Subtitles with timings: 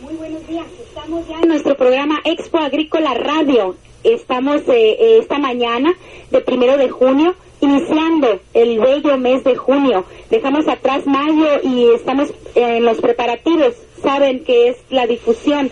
[0.00, 3.76] Muy buenos días, estamos ya en nuestro programa Expo Agrícola Radio.
[4.04, 5.92] Estamos eh, eh, esta mañana
[6.30, 10.04] de primero de junio iniciando el bello mes de junio.
[10.30, 13.74] Dejamos atrás mayo y estamos en los preparativos.
[14.02, 15.70] Saben que es la difusión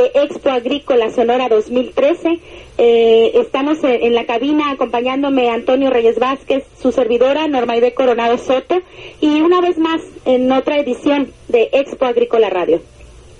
[0.00, 2.38] de Expo Agrícola Sonora 2013.
[2.78, 8.82] Eh, estamos en la cabina acompañándome Antonio Reyes Vázquez, su servidora Normaide Coronado Soto
[9.20, 12.80] y una vez más en otra edición de Expo Agrícola Radio.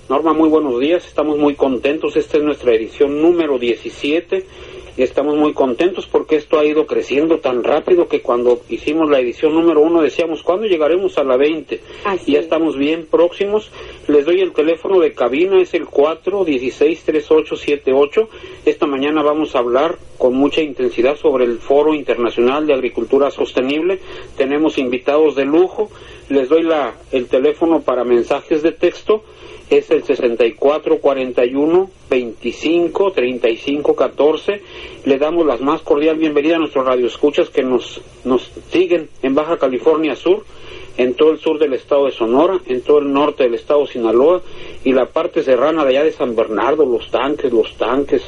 [0.09, 1.05] Norma, muy buenos días.
[1.05, 2.15] Estamos muy contentos.
[2.15, 4.45] Esta es nuestra edición número 17
[4.97, 9.19] y estamos muy contentos porque esto ha ido creciendo tan rápido que cuando hicimos la
[9.19, 11.79] edición número uno decíamos, ¿cuándo llegaremos a la 20?
[12.25, 13.69] Y ya estamos bien próximos.
[14.07, 18.27] Les doy el teléfono de cabina, es el 416-3878.
[18.65, 23.99] Esta mañana vamos a hablar con mucha intensidad sobre el Foro Internacional de Agricultura Sostenible.
[24.35, 25.91] Tenemos invitados de lujo.
[26.29, 29.23] Les doy la, el teléfono para mensajes de texto
[29.69, 34.61] es el 6441 25 35 14.
[35.05, 39.57] Le damos la más cordial bienvenida a nuestros radioescuchas que nos, nos siguen en Baja
[39.57, 40.45] California Sur,
[40.97, 43.87] en todo el sur del estado de Sonora, en todo el norte del estado de
[43.87, 44.41] Sinaloa
[44.83, 48.23] y la parte serrana de allá de San Bernardo, los tanques, los tanques,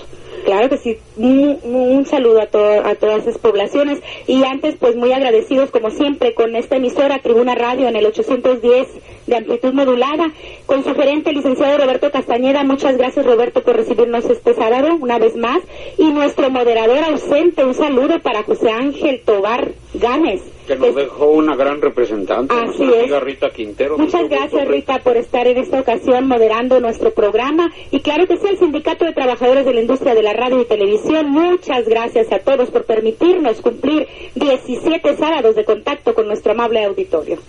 [0.46, 4.00] Claro que sí, un, saludo a, a todas esas poblaciones.
[4.28, 8.88] Y antes pues muy agradecidos como siempre con esta emisora Tribuna Radio en el 810
[9.28, 10.32] de amplitud modulada,
[10.66, 15.36] con su gerente licenciado Roberto Castañeda, muchas gracias Roberto por recibirnos este sábado una vez
[15.36, 15.60] más.
[15.98, 21.56] Y nuestro moderador ausente, un saludo para José Ángel Tobar Gámez que nos dejó una
[21.56, 23.22] gran representante, Así es.
[23.24, 23.98] Rita Quintero.
[23.98, 28.48] Muchas gracias Rita por estar en esta ocasión moderando nuestro programa y claro que sí
[28.48, 32.38] el Sindicato de Trabajadores de la Industria de la Radio y Televisión, muchas gracias a
[32.38, 37.40] todos por permitirnos cumplir 17 sábados de contacto con nuestro amable auditorio.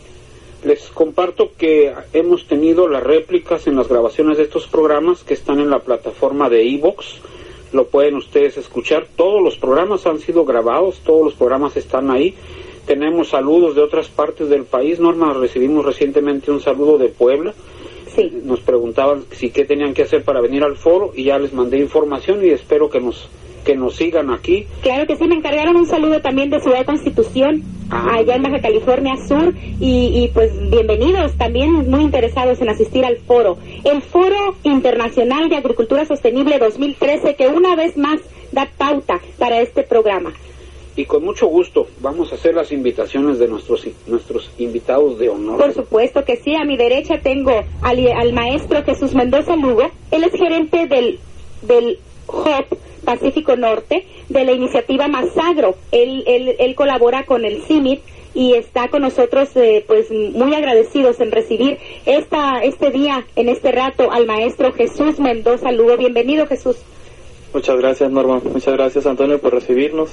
[0.65, 5.61] Les comparto que hemos tenido las réplicas en las grabaciones de estos programas que están
[5.61, 7.21] en la plataforma de Evox.
[7.73, 9.07] Lo pueden ustedes escuchar.
[9.15, 12.35] Todos los programas han sido grabados, todos los programas están ahí
[12.87, 14.99] tenemos saludos de otras partes del país.
[15.01, 17.55] Norma, recibimos recientemente un saludo de Puebla.
[18.15, 18.31] Sí.
[18.45, 21.79] Nos preguntaban si qué tenían que hacer para venir al foro y ya les mandé
[21.79, 23.29] información y espero que nos
[23.65, 24.67] que nos sigan aquí.
[24.81, 28.15] Claro que sí, me encargaron un saludo también de Ciudad Constitución, Ah.
[28.15, 33.19] allá en Baja California Sur, y, y pues bienvenidos también muy interesados en asistir al
[33.19, 33.59] foro.
[33.85, 38.21] El Foro Internacional de Agricultura Sostenible 2013, que una vez más
[38.53, 40.33] da pauta para este programa.
[40.97, 45.59] Y con mucho gusto vamos a hacer las invitaciones de nuestros nuestros invitados de honor.
[45.59, 47.53] Por supuesto que sí, a mi derecha tengo
[47.83, 51.19] al, al maestro Jesús Mendoza Lugo, él es gerente del,
[51.63, 58.01] del HOP Pacífico Norte, de la iniciativa Masagro, él, él, él colabora con el CIMIT
[58.35, 63.73] y está con nosotros eh, pues muy agradecidos en recibir esta este día en este
[63.73, 65.97] rato al maestro Jesús Mendoza Lugo.
[65.97, 66.77] Bienvenido Jesús.
[67.53, 70.11] Muchas gracias Norma, muchas gracias Antonio por recibirnos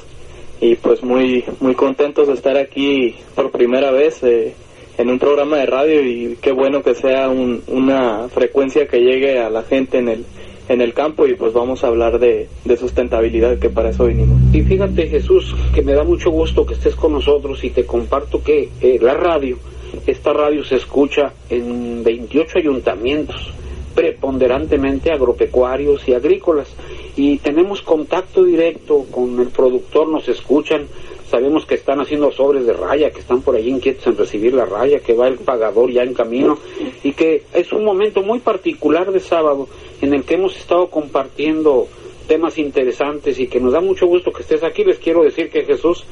[0.59, 4.53] y pues muy muy contentos de estar aquí por primera vez eh,
[4.97, 9.39] en un programa de radio y qué bueno que sea un, una frecuencia que llegue
[9.39, 10.25] a la gente en el
[10.69, 14.37] en el campo y pues vamos a hablar de, de sustentabilidad que para eso vinimos.
[14.53, 18.43] Y fíjate Jesús que me da mucho gusto que estés con nosotros y te comparto
[18.43, 19.57] que eh, la radio,
[20.05, 23.53] esta radio se escucha en 28 ayuntamientos
[23.97, 26.67] preponderantemente agropecuarios y agrícolas
[27.15, 30.85] y tenemos contacto directo con el productor, nos escuchan,
[31.31, 34.65] sabemos que están haciendo sobres de raya, que están por allí inquietos en recibir la
[34.65, 36.57] raya, que va el pagador ya en camino
[37.03, 39.67] y que es un momento muy particular de sábado
[40.01, 41.87] en el que hemos estado compartiendo
[42.27, 44.83] temas interesantes y que nos da mucho gusto que estés aquí.
[44.83, 46.03] Les quiero decir que Jesús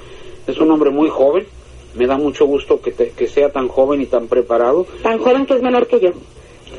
[0.48, 1.46] es un hombre muy joven,
[1.96, 4.88] me da mucho gusto que, te- que sea tan joven y tan preparado.
[5.04, 6.12] Tan joven que es menor que yo.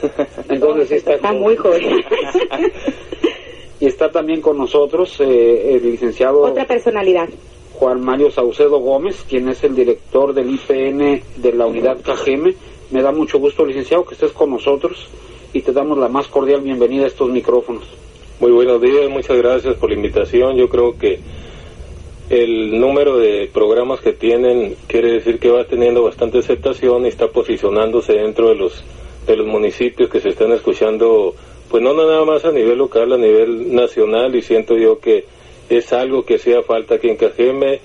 [0.49, 1.83] Entonces está, Está muy joven.
[3.81, 7.29] y está también con nosotros eh, el licenciado Otra personalidad.
[7.75, 12.55] Juan Mario Saucedo Gómez, quien es el director del IPN de la unidad KGM.
[12.91, 15.09] Me da mucho gusto, licenciado, que estés con nosotros
[15.53, 17.85] y te damos la más cordial bienvenida a estos micrófonos.
[18.41, 20.57] Muy buenos días, muchas gracias por la invitación.
[20.57, 21.19] Yo creo que
[22.29, 27.29] el número de programas que tienen quiere decir que va teniendo bastante aceptación y está
[27.29, 28.85] posicionándose dentro de los
[29.26, 31.34] de los municipios que se están escuchando,
[31.70, 35.25] pues no nada más a nivel local, a nivel nacional, y siento yo que
[35.69, 37.81] es algo que hacía falta aquí en Cajeme,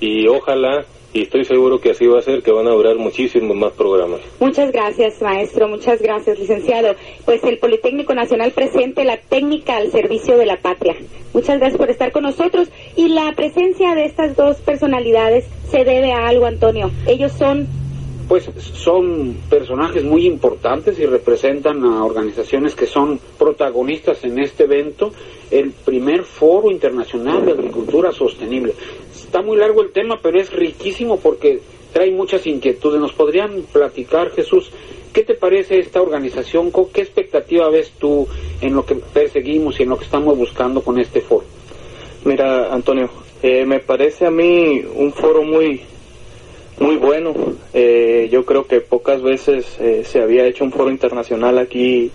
[0.00, 3.56] y ojalá y estoy seguro que así va a ser, que van a durar muchísimos
[3.56, 4.20] más programas.
[4.40, 6.96] Muchas gracias, maestro, muchas gracias, licenciado.
[7.24, 10.96] Pues el Politécnico Nacional presente la técnica al servicio de la patria.
[11.32, 12.68] Muchas gracias por estar con nosotros.
[12.96, 16.90] Y la presencia de estas dos personalidades se debe a algo, Antonio.
[17.06, 17.68] Ellos son
[18.28, 25.12] pues son personajes muy importantes y representan a organizaciones que son protagonistas en este evento,
[25.50, 28.74] el primer foro internacional de agricultura sostenible
[29.34, 31.60] está muy largo el tema, pero es riquísimo porque
[31.92, 33.00] trae muchas inquietudes.
[33.00, 34.70] ¿Nos podrían platicar, Jesús,
[35.12, 36.70] qué te parece esta organización?
[36.92, 38.28] ¿Qué expectativa ves tú
[38.60, 41.44] en lo que perseguimos y en lo que estamos buscando con este foro?
[42.24, 43.10] Mira, Antonio,
[43.42, 45.80] eh, me parece a mí un foro muy,
[46.78, 47.34] muy bueno.
[47.72, 52.10] Eh, yo creo que pocas veces eh, se había hecho un foro internacional aquí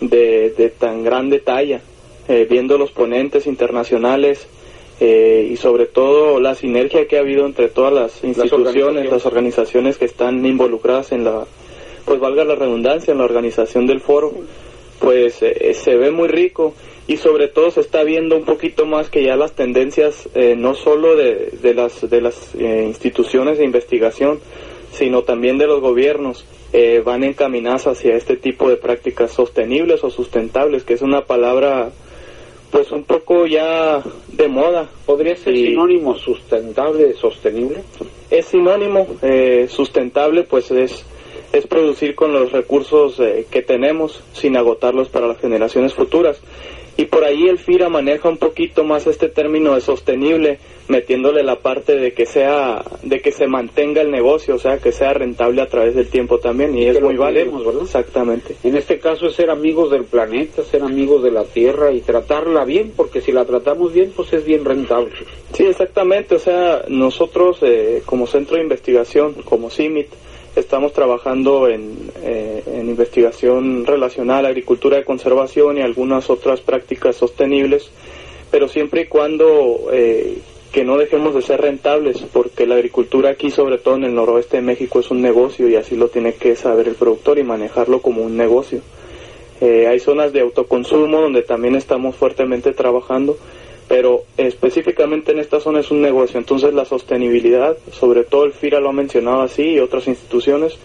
[0.00, 1.80] de, de tan grande talla,
[2.48, 4.46] viendo los ponentes internacionales
[5.00, 9.96] eh, y sobre todo la sinergia que ha habido entre todas las instituciones, las organizaciones,
[9.96, 11.44] que están involucradas en la,
[12.04, 14.32] pues valga la redundancia, en la organización del foro,
[14.98, 16.74] pues eh, se ve muy rico
[17.08, 20.74] y sobre todo se está viendo un poquito más que ya las tendencias eh, no
[20.74, 24.38] solo de, de las, de las instituciones de investigación,
[24.92, 26.44] sino también de los gobiernos.
[27.04, 31.90] van encaminadas hacia este tipo de prácticas sostenibles o sustentables, que es una palabra
[32.70, 34.02] pues un poco ya
[34.32, 34.88] de moda.
[35.06, 37.82] ¿Podría ser sinónimo sustentable, sostenible?
[38.30, 41.04] Es sinónimo, eh, sustentable pues es,
[41.52, 46.40] es producir con los recursos eh, que tenemos sin agotarlos para las generaciones futuras.
[46.98, 50.58] Y por ahí el FIRA maneja un poquito más este término de sostenible,
[50.88, 54.90] metiéndole la parte de que sea, de que se mantenga el negocio, o sea, que
[54.90, 57.56] sea rentable a través del tiempo también, y, es muy válido.
[57.64, 57.82] ¿verdad?
[57.84, 58.56] Exactamente.
[58.64, 62.64] En este caso es ser amigos del planeta, ser amigos de la Tierra y tratarla
[62.64, 65.12] bien, porque si la tratamos bien, pues es bien rentable.
[65.52, 70.08] Sí, exactamente, o sea, nosotros eh, como centro de investigación, como CIMIT,
[70.58, 77.90] estamos trabajando en, eh, en, investigación relacional agricultura de conservación y algunas otras prácticas sostenibles,
[78.50, 80.38] pero siempre y cuando eh,
[80.72, 84.58] que no dejemos de ser rentables, porque la agricultura aquí, sobre todo en el noroeste
[84.58, 88.02] de México, es un negocio y así lo tiene que saber el productor y manejarlo
[88.02, 88.80] como un negocio.
[89.60, 93.36] Eh, hay zonas de autoconsumo donde también estamos fuertemente trabajando
[93.88, 98.80] pero específicamente en esta zona es un negocio, entonces la sostenibilidad, sobre todo el FIRA
[98.80, 100.78] lo ha mencionado así y otras instituciones,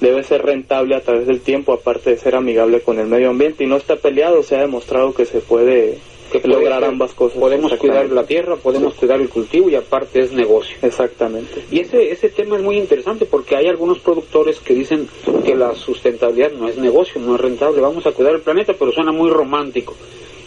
[0.00, 3.64] debe ser rentable a través del tiempo, aparte de ser amigable con el medio ambiente.
[3.64, 5.98] Y no está peleado, se ha demostrado que se puede
[6.44, 7.38] lograr ambas cosas.
[7.38, 10.76] Podemos cuidar la tierra, podemos cuidar el cultivo y aparte es negocio.
[10.82, 11.64] Exactamente.
[11.70, 15.08] Y ese, ese tema es muy interesante porque hay algunos productores que dicen
[15.44, 18.92] que la sustentabilidad no es negocio, no es rentable, vamos a cuidar el planeta, pero
[18.92, 19.94] suena muy romántico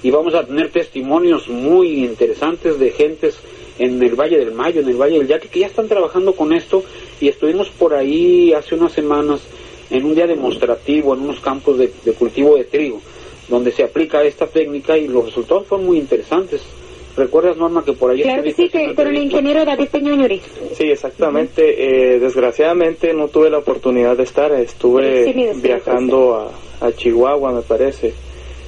[0.04, 3.40] y vamos a tener testimonios muy interesantes de gentes
[3.80, 6.54] en el Valle del Mayo, en el Valle del Yaque, que ya están trabajando con
[6.54, 6.84] esto
[7.20, 9.42] y estuvimos por ahí hace unas semanas
[9.90, 13.02] en un día demostrativo en unos campos de, cultivo de trigo,
[13.48, 16.62] donde se aplica esta técnica y los resultados fueron muy interesantes.
[17.16, 18.24] ¿Recuerdas, Norma, que por ahí...
[18.24, 20.42] Claro que sí, que, con el ingeniero David Peñuñuri.
[20.74, 22.16] Sí, exactamente.
[22.16, 24.52] Eh, desgraciadamente no tuve la oportunidad de estar.
[24.52, 26.52] Estuve viajando
[26.82, 28.14] a, Chihuahua, me parece,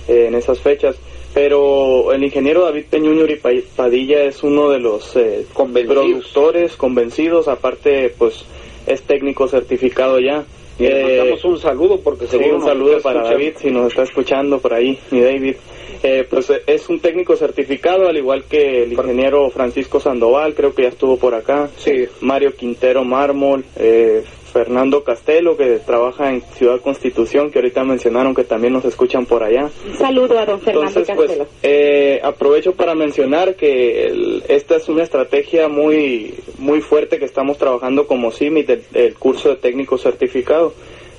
[0.08, 0.96] eh, en esas fechas
[1.36, 3.42] pero el ingeniero David Peñuñuri
[3.76, 8.46] Padilla es uno de los eh, productores convencidos, aparte pues
[8.88, 10.46] es técnico certificado ya.
[10.80, 14.04] Y le eh, mandamos un saludo porque seguro un saludo para David si nos está
[14.04, 15.56] escuchando por ahí, mi David.
[16.04, 20.84] Eh, pues es un técnico certificado, al igual que el ingeniero Francisco Sandoval, creo que
[20.84, 21.70] ya estuvo por acá.
[21.78, 22.06] Sí.
[22.22, 24.24] Mario Quintero Mármol, eh,
[24.56, 29.44] Fernando Castelo, que trabaja en Ciudad Constitución, que ahorita mencionaron que también nos escuchan por
[29.44, 29.70] allá.
[29.86, 31.48] Un saludo a don Fernando Entonces, pues, Castelo.
[31.62, 38.08] eh, aprovecho para mencionar que esta es una estrategia muy, muy fuerte que estamos trabajando
[38.08, 40.74] como CIMIT, el, el curso de técnico certificado.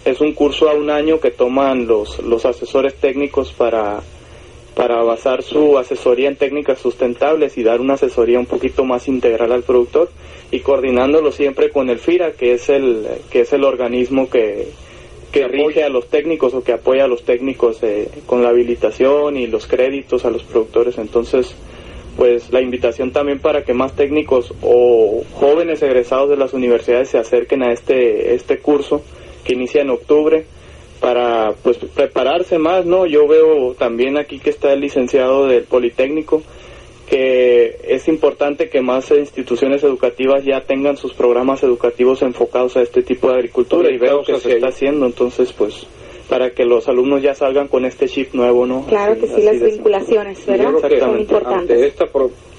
[0.06, 4.00] Es un curso a un año que toman los, los asesores técnicos para
[4.76, 9.50] para basar su asesoría en técnicas sustentables y dar una asesoría un poquito más integral
[9.52, 10.10] al productor
[10.50, 14.68] y coordinándolo siempre con el FIRA, que es el, que es el organismo que,
[15.32, 19.38] que rige a los técnicos o que apoya a los técnicos eh, con la habilitación
[19.38, 20.98] y los créditos a los productores.
[20.98, 21.56] Entonces,
[22.18, 27.16] pues la invitación también para que más técnicos o jóvenes egresados de las universidades se
[27.16, 29.00] acerquen a este, este curso
[29.42, 30.44] que inicia en octubre
[31.06, 33.06] para pues prepararse más, ¿no?
[33.06, 36.42] Yo veo también aquí que está el licenciado del Politécnico,
[37.08, 43.04] que es importante que más instituciones educativas ya tengan sus programas educativos enfocados a este
[43.04, 45.86] tipo de agricultura y veo que se está haciendo, entonces pues
[46.28, 48.84] para que los alumnos ya salgan con este chip nuevo, ¿no?
[48.88, 50.72] Claro que sí, las vinculaciones, ¿verdad?
[50.98, 51.76] Son importantes.
[51.76, 52.06] Ante esta,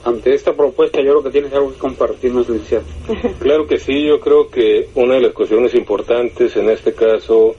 [0.06, 2.86] ante esta propuesta yo creo que tienes algo que compartirnos, licenciado.
[3.40, 7.58] claro que sí, yo creo que una de las cuestiones importantes en este caso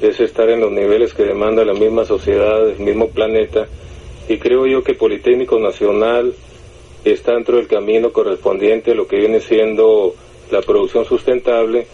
[0.00, 3.66] es estar en los niveles que demanda la misma sociedad, el mismo planeta,
[4.28, 6.34] y creo yo que Politécnico Nacional
[7.04, 10.14] está dentro del camino correspondiente a lo que viene siendo
[10.50, 11.86] la producción sustentable,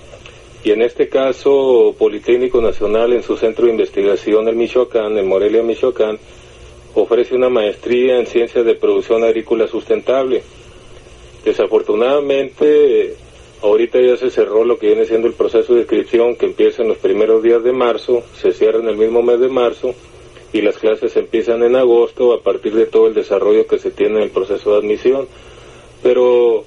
[0.62, 5.62] y en este caso Politécnico Nacional en su centro de investigación en Michoacán, en Morelia,
[5.62, 6.18] Michoacán,
[6.94, 10.42] ofrece una maestría en ciencias de producción agrícola sustentable.
[11.44, 13.14] Desafortunadamente,
[13.62, 16.88] ahorita ya se cerró lo que viene siendo el proceso de inscripción que empieza en
[16.88, 19.94] los primeros días de marzo, se cierra en el mismo mes de marzo
[20.52, 24.16] y las clases empiezan en agosto a partir de todo el desarrollo que se tiene
[24.16, 25.28] en el proceso de admisión.
[26.02, 26.64] Pero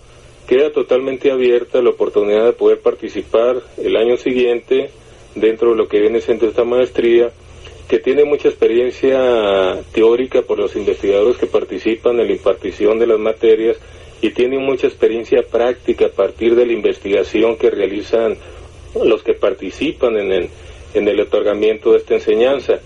[0.48, 4.90] queda totalmente abierta la oportunidad de poder participar el año siguiente
[5.36, 7.32] dentro de lo que viene siendo esta maestría,
[7.88, 13.20] que tiene mucha experiencia teórica por los investigadores que participan en la impartición de las
[13.20, 13.78] materias
[14.24, 18.38] y tiene mucha experiencia práctica a partir de la investigación que realizan
[19.04, 20.50] los que participan en el,
[20.94, 22.80] en el otorgamiento de esta enseñanza.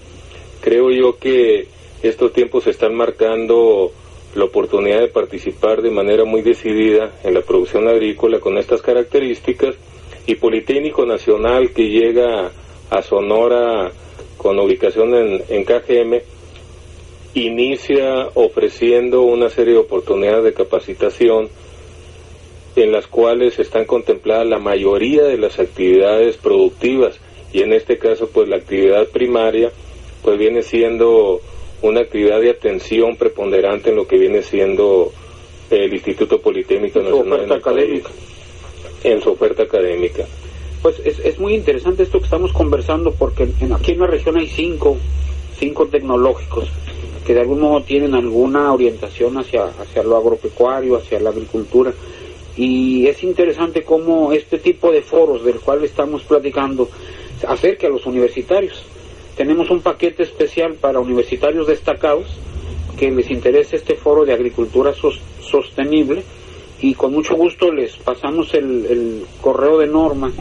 [0.61, 1.67] Creo yo que
[2.01, 3.91] estos tiempos están marcando
[4.33, 9.75] la oportunidad de participar de manera muy decidida en la producción agrícola con estas características
[10.25, 12.51] y Politécnico Nacional que llega
[12.89, 13.91] a Sonora
[14.37, 16.19] con ubicación en, en KGM
[17.45, 21.49] inicia ofreciendo una serie de oportunidades de capacitación
[22.75, 27.19] en las cuales están contempladas la mayoría de las actividades productivas
[27.51, 29.71] y en este caso pues la actividad primaria
[30.23, 31.41] pues viene siendo
[31.81, 35.11] una actividad de atención preponderante en lo que viene siendo
[35.69, 37.43] el Instituto Politécnico Nacional.
[37.43, 38.09] En, académica.
[39.03, 40.25] en su oferta académica.
[40.81, 44.37] Pues es, es muy interesante esto que estamos conversando porque en, aquí en la región
[44.37, 44.97] hay cinco,
[45.59, 46.69] cinco tecnológicos
[47.27, 51.93] que de algún modo tienen alguna orientación hacia, hacia lo agropecuario, hacia la agricultura.
[52.55, 56.89] Y es interesante cómo este tipo de foros del cual estamos platicando
[57.45, 58.81] acerca a los universitarios
[59.37, 62.25] tenemos un paquete especial para universitarios destacados
[62.97, 64.93] que les interese este foro de agricultura
[65.39, 66.23] sostenible
[66.81, 70.31] y con mucho gusto les pasamos el, correo de norma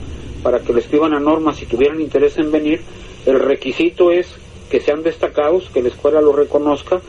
[0.42, 2.80] para que le escriban a norma si tuvieran interés en venir.
[3.26, 4.34] El requisito es
[4.70, 7.00] que sean destacados, que la escuela lo reconozca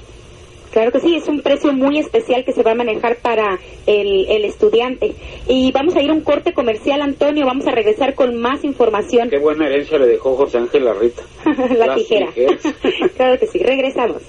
[0.76, 4.26] Claro que sí, es un precio muy especial que se va a manejar para el,
[4.28, 5.16] el, estudiante.
[5.48, 9.30] Y vamos a ir a un corte comercial, Antonio, vamos a regresar con más información.
[9.30, 11.24] Qué buena herencia le dejó José Ángel Larrita.
[11.78, 12.28] La tijera.
[13.16, 14.22] claro que sí, regresamos.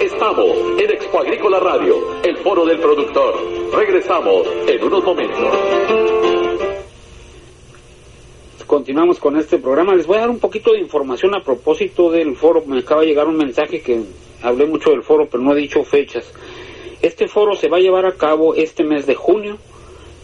[0.00, 0.50] Estamos
[0.80, 3.34] en Expo Agrícola Radio, el foro del productor.
[3.72, 5.95] Regresamos en unos momentos
[8.64, 9.94] continuamos con este programa.
[9.94, 12.62] Les voy a dar un poquito de información a propósito del foro.
[12.66, 14.00] Me acaba de llegar un mensaje que
[14.42, 16.32] hablé mucho del foro, pero no he dicho fechas.
[17.02, 19.58] Este foro se va a llevar a cabo este mes de junio,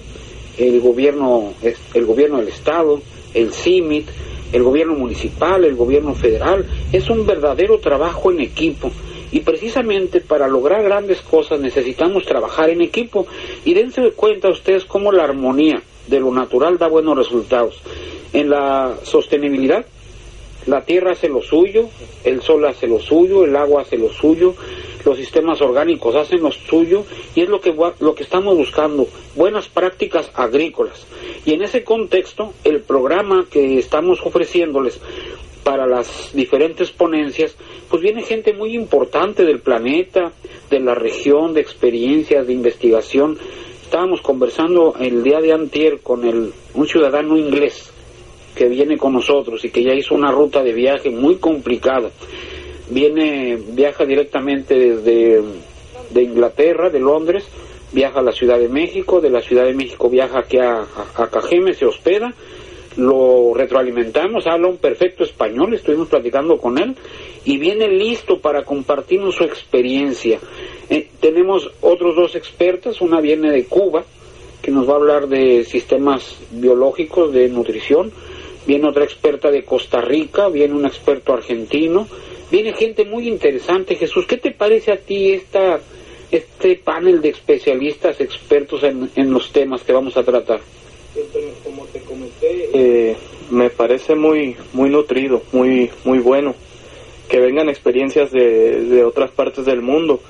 [0.59, 1.53] el gobierno,
[1.95, 3.01] el gobierno del Estado,
[3.35, 4.09] el CIMIT,
[4.53, 6.67] el gobierno municipal, el gobierno federal.
[6.93, 8.91] Es un verdadero trabajo en equipo.
[9.33, 13.27] Y precisamente para lograr grandes cosas necesitamos trabajar en equipo.
[13.65, 17.81] Y dense cuenta ustedes cómo la armonía de lo natural da buenos resultados.
[18.33, 19.85] En la sostenibilidad,
[20.67, 21.89] la tierra hace lo suyo,
[22.25, 24.55] el sol hace lo suyo, el agua hace lo suyo,
[25.05, 27.05] los sistemas orgánicos hacen lo suyo
[27.35, 29.07] y es lo que, lo que estamos buscando,
[29.37, 31.07] buenas prácticas agrícolas.
[31.45, 35.01] Y en ese contexto, el programa que estamos ofreciéndoles
[35.63, 37.57] para las diferentes ponencias,
[37.89, 40.33] pues viene gente muy importante del planeta,
[40.71, 43.39] de la región, de experiencias, de investigación.
[43.85, 47.93] Estábamos conversando el día de antier con el, un ciudadano inglés
[48.57, 52.11] que viene con nosotros y que ya hizo una ruta de viaje muy complicada.
[52.91, 55.43] Viene, viaja directamente desde
[56.11, 57.45] de Inglaterra, de Londres,
[57.93, 60.87] viaja a la Ciudad de México, de la Ciudad de México viaja aquí a,
[61.17, 62.33] a, Cajeme, se hospeda,
[62.97, 66.97] lo retroalimentamos, habla un perfecto español, estuvimos platicando con él
[67.45, 70.39] y viene listo para compartirnos su experiencia.
[70.89, 74.05] Eh, tenemos otros dos expertas, una viene de Cuba,
[74.63, 78.11] que nos va a hablar de sistemas biológicos, de nutrición,
[78.67, 82.09] viene otra experta de Costa Rica, viene un experto argentino,
[82.51, 83.97] viene gente muy interesante.
[83.97, 85.81] Jesús, ¿qué te parece a ti esta,
[86.31, 90.61] este panel de especialistas expertos en, en los temas que vamos a tratar?
[91.65, 93.17] Como te comenté, eh,
[93.51, 96.55] me parece muy, muy nutrido, muy, muy bueno
[97.29, 100.21] que vengan experiencias de, de otras partes del mundo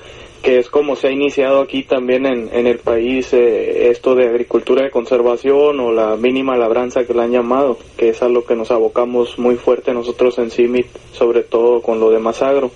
[0.47, 4.29] que es como se ha iniciado aquí también en, en el país eh, esto de
[4.29, 8.45] agricultura de conservación o la mínima labranza que le han llamado, que es a lo
[8.45, 12.71] que nos abocamos muy fuerte nosotros en CIMIT, sobre todo con lo de Masagro.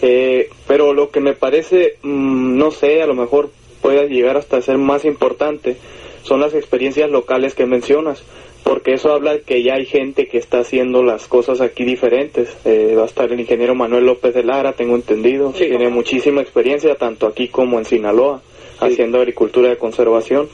[0.00, 3.50] Eh, pero lo que me parece, mm, no sé, a lo mejor
[3.82, 5.76] puede llegar hasta ser más importante,
[6.22, 8.24] son las experiencias locales que mencionas
[8.64, 12.56] porque eso habla de que ya hay gente que está haciendo las cosas aquí diferentes.
[12.64, 16.94] Eh, va a estar el ingeniero Manuel López de Lara, tengo entendido, tiene muchísima experiencia
[16.96, 18.42] tanto aquí como en Sinaloa,
[18.80, 20.48] haciendo agricultura de conservación.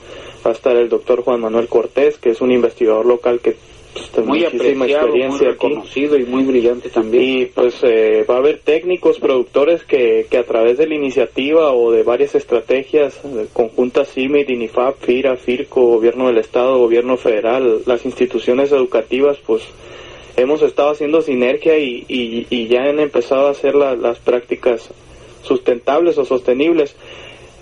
[0.47, 3.57] Va a estar el doctor Juan Manuel Cortés, que es un investigador local que
[4.25, 7.23] muy experiencia muy reconocido y muy brillante también.
[7.23, 11.73] Y pues eh, va a haber técnicos, productores que, que a través de la iniciativa
[11.73, 13.21] o de varias estrategias
[13.53, 19.63] conjuntas CIMIT, INIFAP, FIRA, FIRCO, Gobierno del Estado, Gobierno Federal, las instituciones educativas, pues
[20.37, 24.91] hemos estado haciendo sinergia y, y, ya han empezado a hacer las prácticas
[25.43, 26.97] sustentables o sostenibles.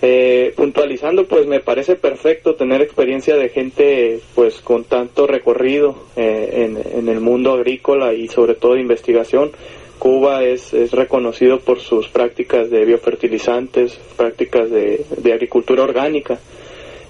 [0.05, 6.75] Eh, puntualizando, pues me parece perfecto tener experiencia de gente pues con tanto recorrido eh,
[6.93, 9.53] en, el mundo agrícola y sobre todo de investigación.
[9.99, 16.37] Cuba es, es reconocido por sus prácticas de biofertilizantes, prácticas de, agricultura orgánica.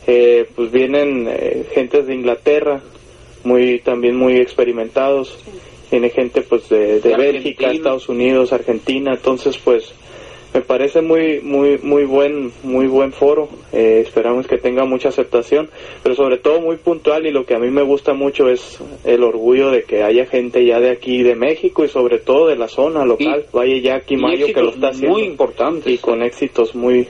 [0.06, 1.28] Eh, pues vienen
[1.74, 2.80] gentes de Inglaterra,
[3.44, 5.40] muy también muy experimentados.
[5.90, 9.14] Viene gente pues de, de Bélgica, Estados Unidos, Argentina.
[9.14, 9.96] Entonces pues
[10.54, 13.50] me parece muy muy muy buen muy buen foro.
[13.72, 15.70] Eh, esperamos que tenga mucha aceptación
[16.04, 19.24] pero sobre todo muy puntual y lo que a mí me gusta mucho es el
[19.24, 22.68] orgullo de que haya gente ya de aquí de México y sobre todo de la
[22.68, 26.76] zona local vaya ya aquí Mayo que lo está haciendo muy importante y con éxitos
[26.76, 27.08] muy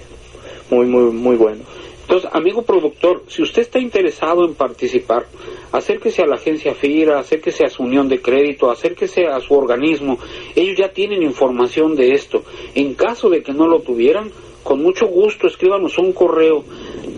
[0.69, 5.25] muy muy muy buenos entonces, amigo productor, si usted está interesado en participar,
[5.71, 10.19] acérquese a la agencia FIRA, acérquese a su unión de crédito, acérquese a su organismo.
[10.53, 12.43] Ellos ya tienen información de esto.
[12.75, 14.31] En caso de que no lo tuvieran,
[14.63, 16.65] con mucho gusto escríbanos un correo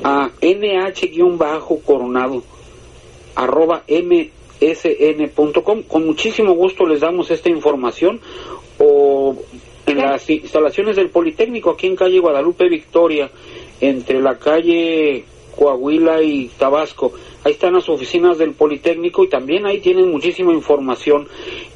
[0.04, 2.44] a nh-coronado
[3.36, 5.82] arroba msn.com.
[5.84, 8.22] Con muchísimo gusto les damos esta información
[8.78, 9.36] o
[9.88, 13.32] en las instalaciones del Politécnico aquí en calle Guadalupe Victoria
[13.82, 17.14] entre la calle Coahuila y Tabasco.
[17.44, 21.28] Ahí están las oficinas del Politécnico y también ahí tienen muchísima información.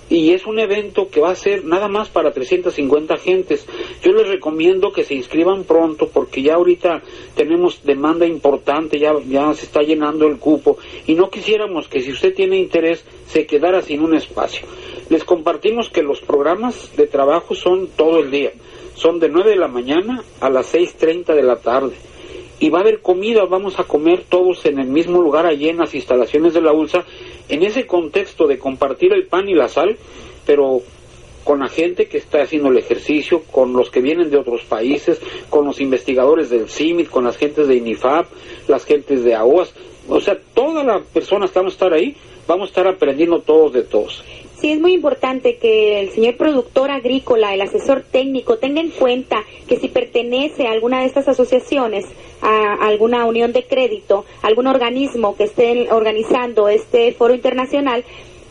[0.09, 3.67] Y es un evento que va a ser nada más para 350 gentes.
[4.01, 7.03] Yo les recomiendo que se inscriban pronto porque ya ahorita
[7.35, 12.12] tenemos demanda importante, ya, ya se está llenando el cupo y no quisiéramos que si
[12.12, 14.65] usted tiene interés se quedara sin un espacio.
[15.09, 18.51] Les compartimos que los programas de trabajo son todo el día
[18.99, 21.95] son de 9 de la mañana a las 6.30 de la tarde.
[22.59, 25.77] Y va a haber comida, vamos a comer todos en el mismo lugar allí en
[25.77, 27.05] las instalaciones de la ULSA,
[27.47, 29.97] en ese contexto de compartir el pan y la sal,
[30.45, 30.81] pero
[31.45, 35.21] con la gente que está haciendo el ejercicio, con los que vienen de otros países,
[35.49, 38.27] con los investigadores del CIMIT, con las gentes de INIFAP,
[38.67, 39.73] las gentes de AOAS,
[40.09, 43.71] o sea, todas las personas que vamos a estar ahí, vamos a estar aprendiendo todos
[43.71, 44.23] de todos.
[44.59, 49.45] Sí, es muy importante que el señor productor agrícola, el asesor técnico, tenga en cuenta
[49.69, 52.05] que si pertenece a alguna de estas asociaciones,
[52.41, 58.03] a alguna unión de crédito, algún organismo que esté organizando este foro internacional,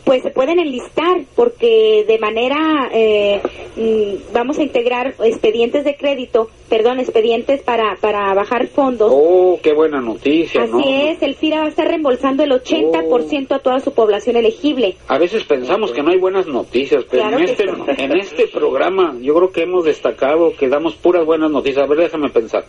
[0.08, 3.42] pues se pueden enlistar porque de manera eh,
[3.76, 9.12] mm, vamos a integrar expedientes de crédito, perdón, expedientes para para bajar fondos.
[9.14, 10.80] Oh, qué buena noticia, Así ¿no?
[10.82, 14.96] es, el FIRA va a estar reembolsando el 80% a toda su población elegible.
[15.08, 17.64] A veces pensamos que no hay buenas noticias, pero Claro en, este,
[17.98, 21.84] en este programa yo creo que hemos destacado que damos puras buenas noticias.
[21.84, 22.64] A ver, déjame pensar.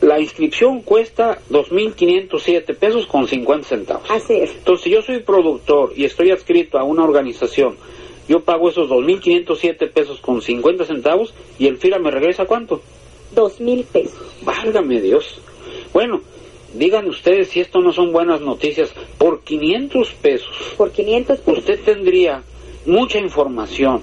[0.00, 4.08] La inscripción cuesta 2.507 pesos con 50 centavos.
[4.10, 4.52] Así es.
[4.52, 7.76] Entonces, si yo soy productor y estoy adscrito a una organización,
[8.28, 12.80] yo pago esos 2.507 pesos con 50 centavos y el FIRA me regresa cuánto?
[13.34, 14.22] Dos mil pesos.
[14.42, 15.40] Válgame Dios.
[15.92, 16.20] Bueno,
[16.74, 18.92] digan ustedes si esto no son buenas noticias.
[19.18, 21.58] Por 500 pesos Por 500 pesos.
[21.58, 22.42] usted tendría
[22.86, 24.02] mucha información,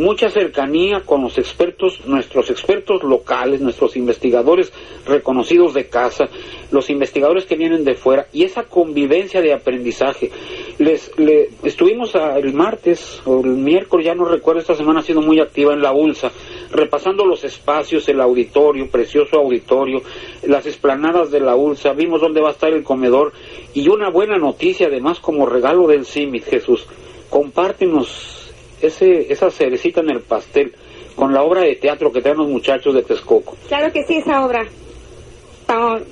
[0.00, 4.72] mucha cercanía con los expertos, nuestros expertos locales, nuestros investigadores
[5.06, 6.28] reconocidos de casa,
[6.70, 10.30] los investigadores que vienen de fuera y esa convivencia de aprendizaje.
[10.78, 15.02] Les, le- estuvimos a- el martes o el miércoles, ya no recuerdo, esta semana ha
[15.02, 16.32] sido muy activa en la ULSA,
[16.72, 20.02] repasando los espacios, el auditorio, precioso auditorio,
[20.46, 23.32] las esplanadas de la ULSA, vimos dónde va a estar el comedor
[23.74, 26.86] y una buena noticia además como regalo del CIMIT, Jesús
[27.28, 28.39] compártenos
[28.82, 30.72] ese, esa cerecita en el pastel
[31.14, 33.56] con la obra de teatro que traen los muchachos de Texcoco.
[33.68, 34.66] Claro que sí, esa obra.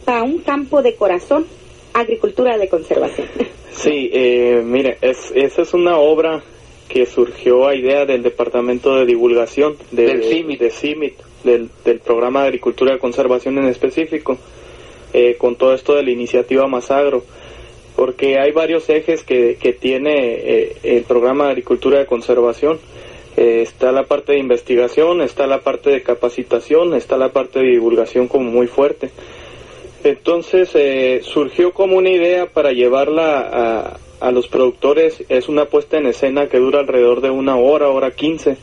[0.04, 1.46] Para un campo de corazón,
[1.94, 3.28] agricultura de conservación.
[3.70, 6.42] Sí, eh, mire, es, esa es una obra
[6.88, 10.58] que surgió a idea del Departamento de Divulgación de, Del CIMIT.
[10.58, 14.36] de CIMIT, del, del Programa de Agricultura de Conservación en específico,
[15.12, 17.24] eh, con todo esto de la iniciativa Masagro,
[17.98, 22.78] porque hay varios ejes que, que tiene eh, el Programa de Agricultura de Conservación.
[23.36, 27.70] Eh, está la parte de investigación, está la parte de capacitación, está la parte de
[27.70, 29.10] divulgación como muy fuerte.
[30.04, 35.24] Entonces eh, surgió como una idea para llevarla a, a los productores.
[35.28, 38.58] Es una puesta en escena que dura alrededor de una hora, hora quince.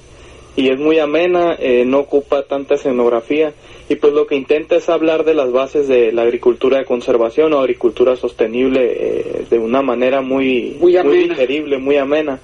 [0.56, 3.52] Y es muy amena, no ocupa tanta escenografía.
[3.88, 7.54] Y pues lo que intenta es hablar de las bases de la agricultura de conservación
[7.54, 11.36] o agricultura sostenible eh, de una manera muy, Muy amena.
[11.36, 12.40] digerible, muy amena.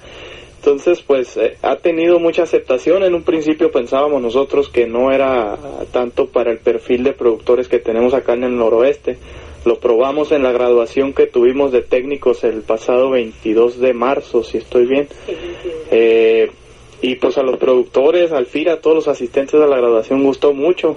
[0.58, 3.02] Entonces, pues eh, ha tenido mucha aceptación.
[3.02, 5.58] En un principio pensábamos nosotros que no era
[5.90, 9.16] tanto para el perfil de productores que tenemos acá en el noroeste.
[9.64, 14.58] Lo probamos en la graduación que tuvimos de técnicos el pasado 22 de marzo, si
[14.58, 15.08] estoy bien.
[15.90, 16.50] Eh,
[17.00, 20.52] y pues a los productores, al FIRA, a todos los asistentes de la graduación gustó
[20.52, 20.94] mucho.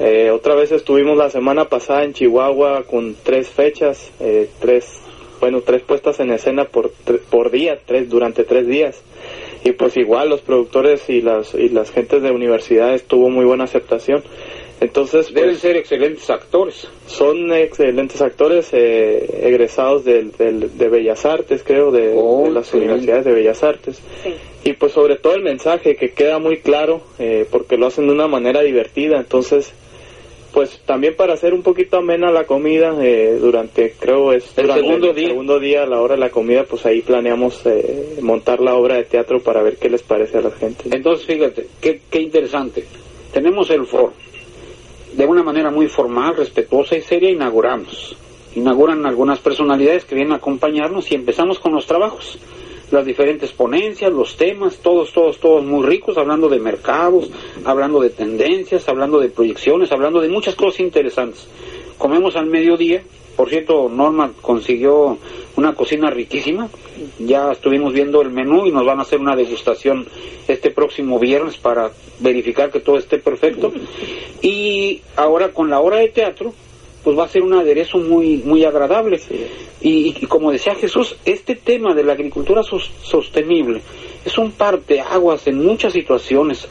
[0.00, 4.98] Eh, otra vez estuvimos la semana pasada en Chihuahua con tres fechas, eh, tres,
[5.40, 6.90] bueno, tres puestas en escena por,
[7.30, 9.02] por día, tres, durante tres días.
[9.62, 13.64] Y pues igual los productores y las, y las gentes de universidades tuvo muy buena
[13.64, 14.22] aceptación.
[14.80, 16.88] Entonces, Deben pues, ser excelentes actores.
[17.06, 22.72] son excelentes actores eh, egresados del, del- de Bellas Artes, creo, de, Oh, de las
[22.72, 24.00] universidades de Bellas Artes.
[24.24, 24.34] Sí.
[24.64, 28.14] Y pues sobre todo el mensaje que queda muy claro, eh, porque lo hacen de
[28.14, 29.74] una manera divertida, entonces
[30.52, 34.82] pues también para hacer un poquito amena la comida eh, durante creo es El durante
[34.82, 35.28] segundo el día.
[35.28, 38.96] segundo día a la hora de la comida pues ahí planeamos eh, montar la obra
[38.96, 42.84] de teatro para ver qué les parece a la gente Entonces, fíjate, qué, qué interesante.
[43.32, 44.12] Tenemos el foro.
[45.12, 48.16] De una manera muy formal, respetuosa y seria, inauguramos.
[48.54, 52.38] Inauguran algunas personalidades que vienen a acompañarnos y empezamos con los trabajos.
[52.90, 57.30] Las diferentes ponencias, los temas, todos, todos, todos muy ricos, hablando de mercados,
[57.64, 61.46] hablando de tendencias, hablando de proyecciones, hablando de muchas cosas interesantes.
[61.98, 63.02] Comemos al mediodía,
[63.40, 65.16] por cierto, Norma consiguió
[65.56, 66.68] una cocina riquísima.
[67.18, 70.06] Ya estuvimos viendo el menú y nos van a hacer una degustación
[70.46, 73.72] este próximo viernes para verificar que todo esté perfecto.
[74.42, 76.52] Y ahora con la hora de teatro,
[77.02, 79.20] pues va a ser un aderezo muy muy agradable.
[79.80, 83.80] Y, y como decía Jesús, este tema de la agricultura sos- sostenible
[84.24, 86.68] es un parteaguas en muchas situaciones.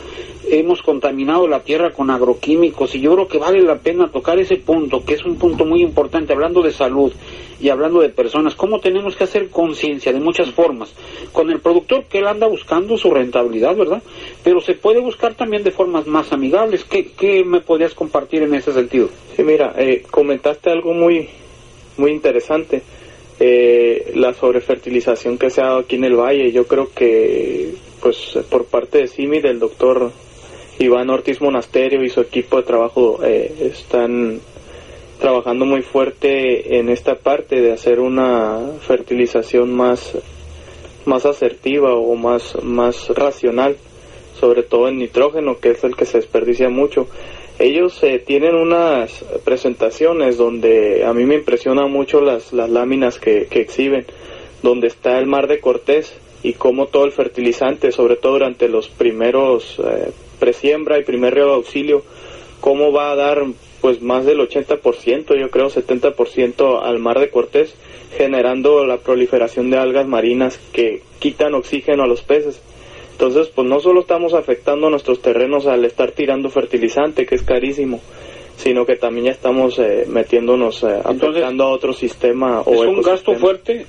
[0.52, 4.56] Hemos contaminado la tierra con agroquímicos y yo creo que vale la pena tocar ese
[4.56, 7.14] punto, que es un punto muy importante, hablando de salud
[7.60, 10.92] y hablando de personas, cómo tenemos que hacer conciencia de muchas formas.
[11.34, 14.02] Con el productor que él anda buscando su rentabilidad, ¿verdad?
[14.44, 16.84] Pero se puede buscar también de formas más amigables.
[16.84, 19.10] ¿Qué, qué me podrías compartir en ese sentido?
[19.36, 21.30] Sí, mira, eh, comentaste algo muy,
[21.98, 22.82] muy interesante,
[23.40, 26.52] eh, la sobrefertilización que se ha dado aquí en el valle.
[26.52, 30.12] Yo creo que, pues, por parte de CIMI, del doctor
[30.80, 34.40] Iván Ortiz Monasterio y su equipo de trabajo eh, están
[35.20, 40.18] trabajando muy fuerte en esta parte de hacer una fertilización más,
[41.06, 43.76] más asertiva o más, más racional,
[44.40, 47.08] sobre todo en nitrógeno, que es el que se desperdicia mucho.
[47.60, 53.48] Ellos eh, tienen unas presentaciones donde a mí me impresionan mucho las, las láminas que,
[53.48, 54.06] que exhiben,
[54.64, 58.88] donde está el mar de Cortés y cómo todo el fertilizante, sobre todo durante los
[58.88, 62.04] primeros eh, presiembra y primer río de auxilio,
[62.62, 63.46] cómo va a dar
[63.82, 67.76] pues más del 80%, yo creo 70% al mar de Cortés,
[68.18, 72.62] generando la proliferación de algas marinas que quitan oxígeno a los peces.
[73.12, 78.00] Entonces, pues no solo estamos afectando nuestros terrenos al estar tirando fertilizante, que es carísimo,
[78.58, 82.62] sino que también ya estamos eh, metiéndonos, eh, afectando a otro sistema.
[82.62, 83.86] O es un gasto fuerte,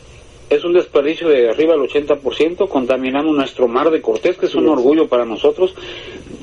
[0.48, 4.68] es un desperdicio de arriba del 80%, contaminamos nuestro mar de Cortés, que es un
[4.68, 5.74] orgullo para nosotros,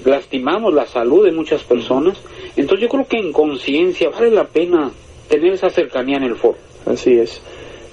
[0.08, 2.18] lastimamos la salud de muchas personas.
[2.56, 4.92] Entonces yo creo que en conciencia vale la pena
[5.28, 6.58] tener esa cercanía en el foro.
[6.86, 7.42] Así es.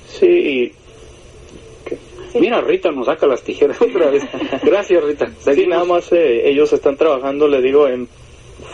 [0.06, 0.72] Sí,
[2.40, 4.24] Mira, Rita nos saca las tijeras otra vez.
[4.62, 5.30] Gracias, Rita.
[5.38, 8.08] Sí, nada más eh, ellos están trabajando, le digo, en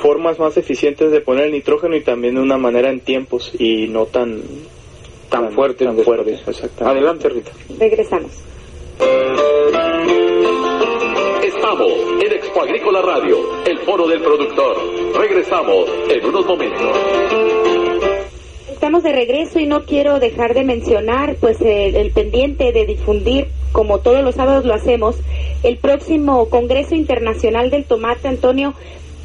[0.02, 3.86] formas más eficientes de poner el nitrógeno y también de una manera en tiempos y
[3.88, 4.42] no tan
[5.28, 5.84] tan, fuerte.
[5.84, 6.38] Tan fuerte
[6.80, 7.52] Adelante, Rita.
[7.78, 8.32] Regresamos.
[11.70, 14.76] Estamos en Expo Agrícola Radio, el foro del productor.
[15.16, 16.96] Regresamos en unos momentos.
[18.68, 24.00] Estamos de regreso y no quiero dejar de mencionar pues el, pendiente de difundir como
[24.00, 25.14] todos los sábados lo hacemos
[25.62, 28.74] el próximo Congreso Internacional del Tomate Antonio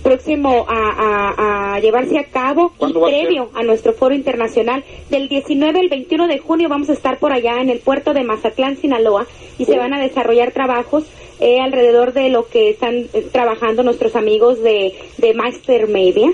[0.03, 6.27] próximo a, llevarse a cabo y previo a, nuestro foro internacional del 19 al 21
[6.27, 9.25] de junio vamos a estar por allá en el puerto de Mazatlán, Sinaloa
[9.57, 11.05] y se van a desarrollar trabajos
[11.39, 16.31] eh, alrededor de lo que están eh, trabajando nuestros amigos de, de Master Media.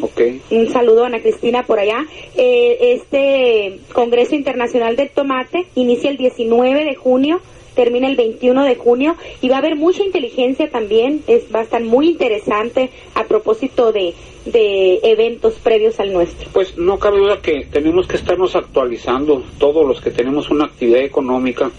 [0.00, 0.40] Okay.
[0.50, 2.06] Un saludo a Ana Cristina por allá.
[2.34, 7.40] Eh, este Congreso Internacional del Tomate inicia el 19 de junio,
[7.74, 11.22] termina el 21 de junio y va a haber mucha inteligencia también.
[11.26, 14.14] Es, va a estar muy interesante a propósito de,
[14.46, 16.48] de eventos previos al nuestro.
[16.52, 21.00] Pues no cabe duda que tenemos que estarnos actualizando todos los que tenemos una actividad
[21.00, 21.70] económica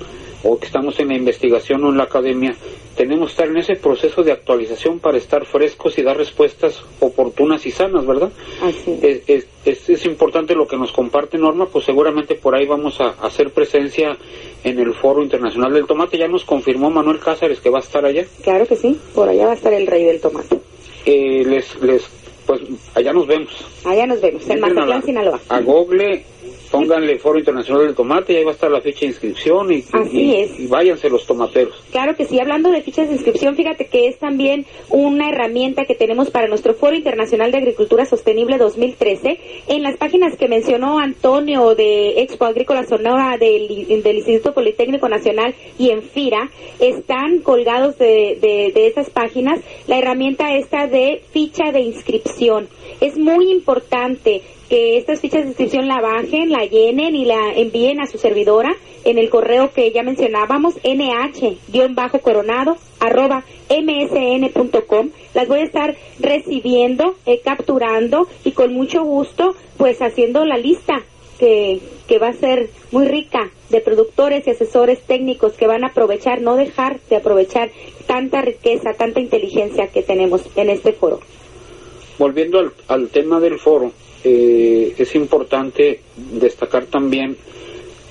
[0.44, 2.56] o que estamos en la investigación o en la academia,
[2.96, 7.66] tenemos que estar en ese proceso de actualización para estar frescos y dar respuestas oportunas
[7.66, 8.32] y sanas, ¿verdad?
[9.02, 13.52] Es, es, importante lo que nos comparte Norma, pues seguramente por ahí vamos a hacer
[13.52, 14.18] presencia
[14.64, 16.18] en el Foro Internacional del Tomate.
[16.18, 18.26] Ya nos confirmó Manuel Cáceres que va a estar allá.
[18.44, 20.60] Claro que sí, por allá va a estar el rey del tomate.
[21.06, 22.04] Eh, les, les,
[22.46, 22.62] pues
[22.94, 23.54] allá nos vemos.
[23.86, 25.40] Allá nos vemos, en Mazatlán, Sinaloa.
[25.50, 26.26] A Google
[26.72, 29.84] pónganle Foro Internacional del Tomate y ahí va a estar la ficha de inscripción y,
[30.12, 31.84] y, váyanse los tomateros.
[31.92, 35.96] Claro que sí, hablando de fichas de inscripción, fíjate que es también una herramienta que
[35.96, 39.40] tenemos para nuestro Foro Internacional de Agricultura Sostenible 2013.
[39.68, 45.92] En las páginas que mencionó Antonio de Expo Agrícola Sonora del, Instituto Politécnico Nacional y
[45.92, 51.82] en FIRA, están colgados de, de, de esas páginas la herramienta esta de ficha de
[51.82, 52.68] inscripción.
[53.00, 54.42] Es muy importante
[54.74, 58.76] que estas fichas de inscripción la bajen, la llenen y la envíen a su servidora
[59.04, 65.12] en el correo que ya mencionábamos, nh-coronado arroba msn.com.
[65.36, 71.04] Las voy a estar recibiendo, eh, capturando y con mucho gusto pues haciendo la lista
[71.38, 75.90] que, que va a ser muy rica de productores y asesores técnicos que van a
[75.90, 77.70] aprovechar, no dejar de aprovechar
[78.08, 81.20] tanta riqueza, tanta inteligencia que tenemos en este foro.
[82.18, 83.92] Volviendo al, al tema del foro,
[84.24, 87.38] eh, es importante destacar también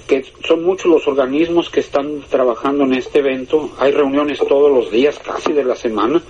[0.06, 3.70] que son muchos los organismos que están trabajando en este evento.
[3.78, 6.22] Hay reuniones todos los días, casi de la semana.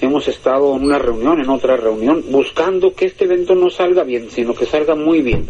[0.00, 4.30] Hemos estado en una reunión, en otra reunión, buscando que este evento no salga bien,
[4.30, 5.46] sino que salga muy bien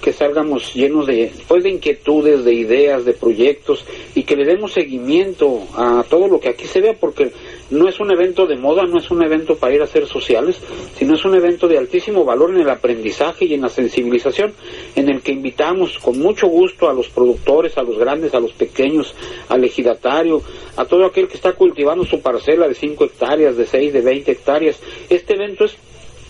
[0.00, 4.72] que salgamos llenos de, pues, de inquietudes, de ideas, de proyectos y que le demos
[4.72, 7.30] seguimiento a todo lo que aquí se vea, porque
[7.70, 10.60] no es un evento de moda, no es un evento para ir a hacer sociales,
[10.96, 14.52] sino es un evento de altísimo valor en el aprendizaje y en la sensibilización,
[14.96, 18.52] en el que invitamos con mucho gusto a los productores, a los grandes, a los
[18.52, 19.14] pequeños,
[19.48, 20.42] al ejidatario,
[20.76, 24.32] a todo aquel que está cultivando su parcela de 5 hectáreas, de 6, de 20
[24.32, 24.80] hectáreas.
[25.08, 25.76] Este evento es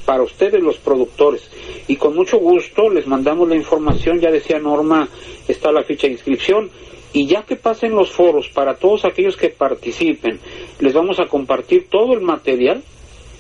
[0.05, 1.49] para ustedes los productores.
[1.87, 5.09] Y con mucho gusto les mandamos la información, ya decía Norma,
[5.47, 6.71] está la ficha de inscripción.
[7.13, 10.39] Y ya que pasen los foros para todos aquellos que participen,
[10.79, 12.83] les vamos a compartir todo el material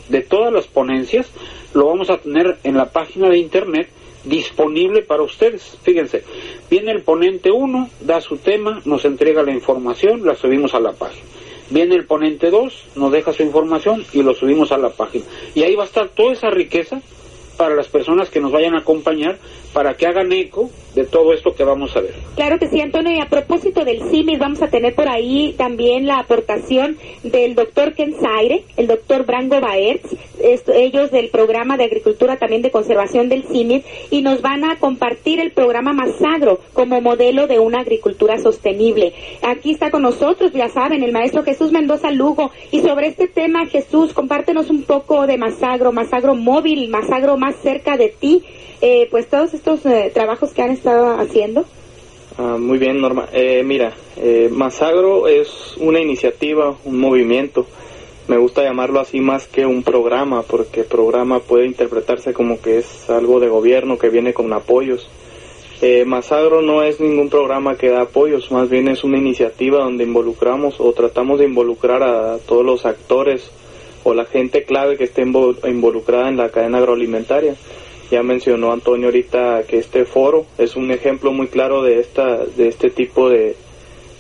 [0.09, 1.30] de todas las ponencias,
[1.72, 3.88] lo vamos a tener en la página de internet
[4.24, 5.78] disponible para ustedes.
[5.83, 6.24] Fíjense,
[6.68, 10.92] viene el ponente 1, da su tema, nos entrega la información, la subimos a la
[10.92, 11.24] página.
[11.70, 15.24] Viene el ponente 2, nos deja su información y lo subimos a la página.
[15.54, 17.00] Y ahí va a estar toda esa riqueza
[17.60, 19.36] para las personas que nos vayan a acompañar,
[19.74, 22.14] para que hagan eco de todo esto que vamos a ver.
[22.34, 26.06] Claro que sí, Antonio, y a propósito del CIMIS, vamos a tener por ahí también
[26.06, 30.16] la aportación del doctor Ken Zaire, el doctor Brango Baerts,
[30.74, 35.38] ellos del programa de agricultura también de conservación del CIMIS, y nos van a compartir
[35.38, 39.12] el programa Masagro como modelo de una agricultura sostenible.
[39.42, 43.66] Aquí está con nosotros, ya saben, el maestro Jesús Mendoza Lugo, y sobre este tema,
[43.66, 48.44] Jesús, compártenos un poco de Masagro, Masagro móvil, Masagro más cerca de ti,
[48.80, 51.64] eh, pues todos estos eh, trabajos que han estado haciendo.
[52.38, 53.28] Ah, muy bien, Norma.
[53.32, 57.66] Eh, mira, eh, Masagro es una iniciativa, un movimiento.
[58.28, 63.10] Me gusta llamarlo así más que un programa, porque programa puede interpretarse como que es
[63.10, 65.08] algo de gobierno que viene con apoyos.
[65.82, 70.04] Eh, Masagro no es ningún programa que da apoyos, más bien es una iniciativa donde
[70.04, 73.50] involucramos o tratamos de involucrar a todos los actores
[74.04, 77.54] o la gente clave que esté involucrada en la cadena agroalimentaria.
[78.10, 82.66] Ya mencionó Antonio ahorita que este foro es un ejemplo muy claro de esta de
[82.66, 83.54] este tipo de,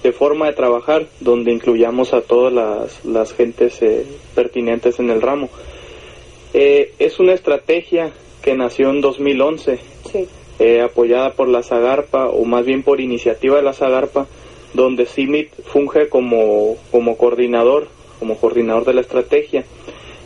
[0.02, 5.20] de forma de trabajar donde incluyamos a todas las, las gentes eh, pertinentes en el
[5.20, 5.48] ramo.
[6.54, 8.10] Eh, es una estrategia
[8.42, 9.78] que nació en 2011,
[10.58, 14.26] eh, apoyada por la Zagarpa o más bien por iniciativa de la Zagarpa,
[14.72, 17.88] donde CIMIT funge como, como coordinador,
[18.20, 19.64] como coordinador de la estrategia.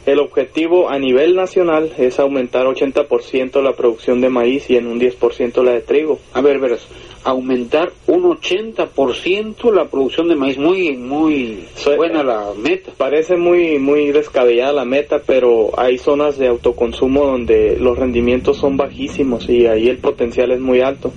[0.05, 5.01] El objetivo a nivel nacional es aumentar 80% la producción de maíz y en un
[5.01, 6.19] 10% la de trigo.
[6.35, 6.87] A ver, verás,
[7.25, 10.59] aumentar un 80% la producción de maíz.
[10.59, 11.65] Muy, muy
[11.97, 12.93] buena la meta.
[12.99, 18.77] Parece muy, muy descabellada la meta, pero hay zonas de autoconsumo donde los rendimientos son
[18.77, 21.13] bajísimos y ahí el potencial es muy alto.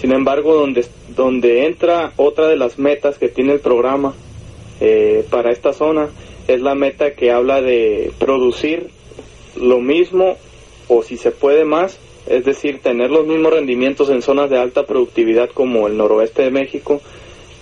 [0.00, 4.14] Sin embargo, donde, donde entra otra de las metas que tiene el programa
[4.80, 6.08] eh, para esta zona,
[6.48, 8.88] es la meta que habla de producir
[9.56, 10.36] lo mismo
[10.88, 14.84] o si se puede más, es decir, tener los mismos rendimientos en zonas de alta
[14.84, 17.00] productividad como el noroeste de México,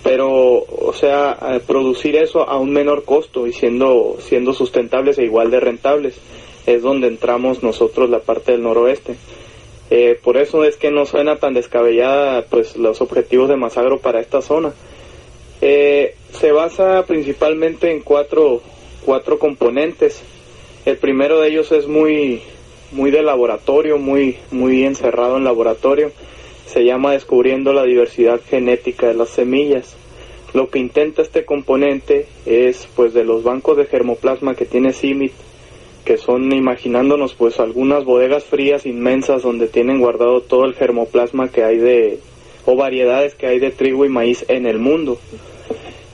[0.03, 5.23] pero o sea, eh, producir eso a un menor costo y siendo siendo sustentables e
[5.23, 6.19] igual de rentables
[6.65, 9.15] es donde entramos nosotros la parte del noroeste.
[9.89, 14.21] Eh, por eso es que no suena tan descabellada pues los objetivos de Masagro para
[14.21, 14.73] esta zona.
[15.61, 16.12] Eh,
[16.43, 18.61] se basa principalmente en cuatro
[19.05, 20.21] cuatro componentes.
[20.85, 22.41] El primero de ellos es muy,
[22.91, 26.11] muy de laboratorio, muy, muy encerrado en laboratorio.
[26.65, 29.95] Se llama Descubriendo la diversidad genética de las semillas.
[30.53, 35.31] Lo que intenta este componente es, pues, de los bancos de germoplasma que tiene CIMIT,
[36.03, 41.63] que son, imaginándonos, pues, algunas bodegas frías inmensas donde tienen guardado todo el germoplasma que
[41.63, 42.19] hay de,
[42.65, 45.17] o variedades que hay de trigo y maíz en el mundo.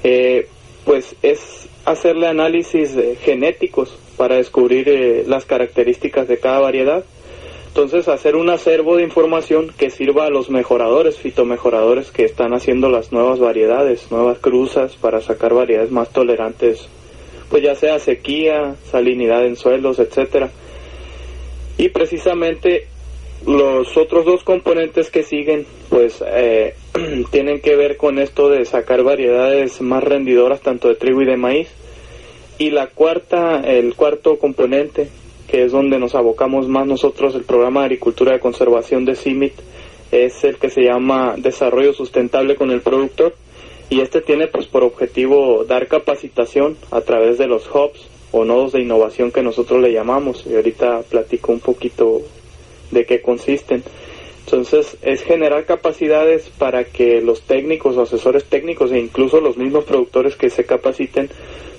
[0.04, 0.48] Eh,
[0.86, 7.04] pues es hacerle análisis genéticos para descubrir eh, las características de cada variedad.
[7.68, 12.90] Entonces, hacer un acervo de información que sirva a los mejoradores, fitomejoradores que están haciendo
[12.90, 16.90] las nuevas variedades, nuevas cruzas para sacar variedades más tolerantes,
[17.50, 20.50] pues ya sea sequía, salinidad en suelos, etcétera.
[21.78, 22.88] Y precisamente
[23.46, 26.76] los otros dos componentes que siguen, pues eh,
[27.32, 31.38] tienen que ver con esto de sacar variedades más rendidoras tanto de trigo y de
[31.38, 31.70] maíz.
[32.58, 35.10] Y la cuarta, el cuarto componente,
[35.48, 39.54] que es donde nos abocamos más nosotros, el programa de agricultura de conservación de CIMIT,
[40.12, 43.34] es el que se llama desarrollo sustentable con el productor.
[43.90, 48.74] Y este tiene pues por objetivo dar capacitación a través de los hubs o nodos
[48.74, 50.46] de innovación que nosotros le llamamos.
[50.46, 52.22] Y ahorita platico un poquito
[52.92, 53.84] de qué consisten.
[54.52, 60.36] Entonces, es generar capacidades para que los técnicos asesores técnicos e incluso los mismos productores
[60.36, 61.30] que se capaciten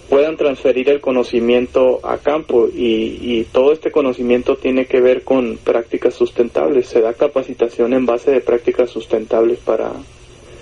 [0.09, 5.57] puedan transferir el conocimiento a campo y, y, todo este conocimiento tiene que ver con
[5.57, 6.87] prácticas sustentables.
[6.87, 9.93] Se da capacitación en base de prácticas sustentables para,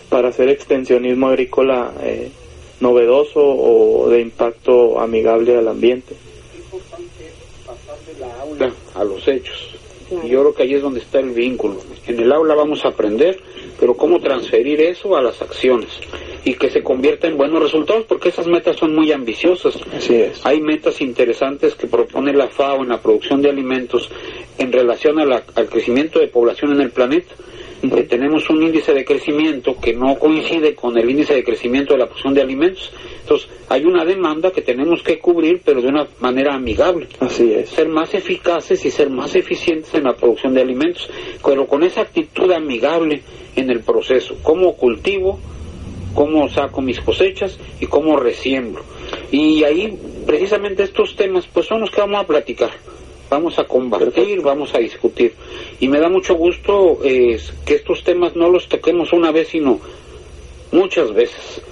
[0.09, 2.31] para hacer extensionismo agrícola eh,
[2.81, 6.15] novedoso o de impacto amigable al ambiente.
[6.55, 7.33] Es importante
[7.67, 9.78] pasar de la aula a los hechos
[10.11, 11.77] y yo creo que ahí es donde está el vínculo.
[12.07, 13.41] En el aula vamos a aprender,
[13.79, 15.89] pero cómo transferir eso a las acciones
[16.45, 19.79] y que se convierta en buenos resultados, porque esas metas son muy ambiciosas.
[19.95, 20.45] Así es.
[20.47, 24.11] Hay metas interesantes que propone la FAO en la producción de alimentos
[24.57, 27.35] en relación al crecimiento de población en el planeta
[27.81, 32.01] que tenemos un índice de crecimiento que no coincide con el índice de crecimiento de
[32.01, 32.93] la producción de alimentos.
[33.21, 37.09] Entonces, hay una demanda que tenemos que cubrir, pero de una manera amigable.
[37.21, 37.71] Así es.
[37.71, 41.09] Ser más eficaces y ser más eficientes en la producción de alimentos,
[41.45, 43.23] pero con esa actitud amigable
[43.55, 44.37] en el proceso.
[44.43, 45.39] Cómo cultivo,
[46.15, 48.83] cómo saco mis cosechas y cómo resiembro.
[49.31, 49.97] Y ahí,
[50.27, 52.71] precisamente estos temas, pues son los que vamos a platicar
[53.31, 55.35] vamos a combatir, vamos a discutir.
[55.81, 59.81] Y me da mucho gusto eh, que estos temas no los toquemos una vez, sino
[60.73, 61.63] muchas veces.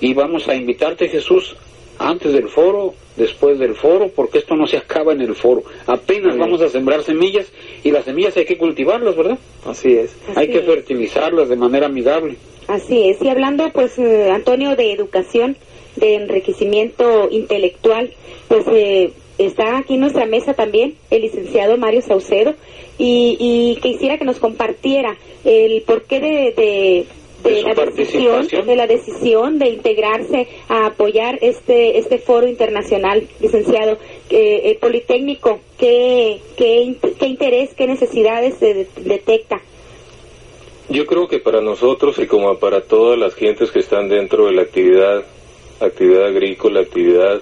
[0.00, 1.56] Y vamos a invitarte, Jesús,
[1.98, 5.64] antes del foro, después del foro, porque esto no se acaba en el foro.
[5.86, 7.52] Apenas vamos a sembrar semillas
[7.82, 9.38] y las semillas hay que cultivarlas, ¿verdad?
[9.66, 10.16] Así es.
[10.36, 12.36] hay que fertilizarlas de manera amigable.
[12.68, 13.20] Así es.
[13.22, 15.56] Y hablando, pues, eh, Antonio, de educación,
[15.96, 18.12] de enriquecimiento intelectual,
[18.46, 22.54] pues eh, está aquí en nuestra mesa también el licenciado Mario Saucedo
[22.98, 27.06] y, y quisiera que nos compartiera el porqué de, de
[27.42, 33.98] de, la decisión de la decisión de integrarse a apoyar este este foro internacional licenciado.
[34.30, 39.60] Eh, politécnico qué, qué, qué interés qué necesidades se detecta
[40.90, 44.52] yo creo que para nosotros y como para todas las gentes que están dentro de
[44.52, 45.24] la actividad
[45.80, 47.40] actividad agrícola actividad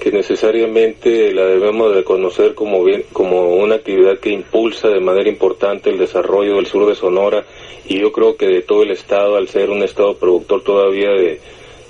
[0.00, 5.28] que necesariamente la debemos de conocer como bien como una actividad que impulsa de manera
[5.28, 7.44] importante el desarrollo del sur de Sonora
[7.86, 11.40] y yo creo que de todo el estado al ser un estado productor todavía de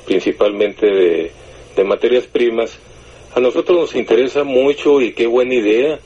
[0.06, 1.30] principalmente de,
[1.84, 2.78] materias primas
[3.34, 5.98] a nosotros nos interesa mucho y qué buena idea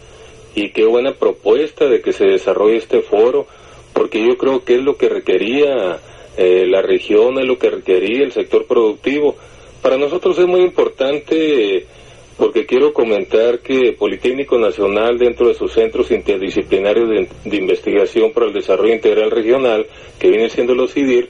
[0.55, 3.48] y qué buena propuesta de que se desarrolle este foro
[3.92, 5.98] porque yo creo que es lo que requería
[6.36, 9.34] eh, la región es lo que requería el sector productivo
[9.85, 11.85] para nosotros es muy importante
[12.39, 17.11] porque quiero comentar que Politécnico Nacional, dentro de sus centros interdisciplinarios
[17.45, 19.87] de, investigación para el desarrollo integral regional,
[20.18, 21.28] que viene siendo los CIDIR,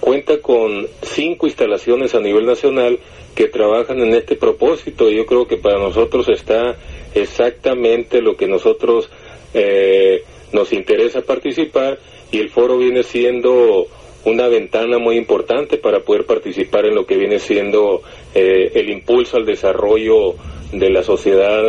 [0.00, 2.98] cuenta con cinco instalaciones a nivel nacional
[3.34, 5.08] que trabajan en este propósito.
[5.08, 6.76] Yo creo que para nosotros está
[7.14, 9.08] exactamente lo que nosotros
[9.54, 11.98] eh, nos interesa participar
[12.30, 13.86] y el foro viene siendo
[14.28, 18.02] una ventana muy importante para poder participar en lo que viene siendo
[18.34, 20.34] eh, el impulso al desarrollo
[20.72, 21.62] de la sociedad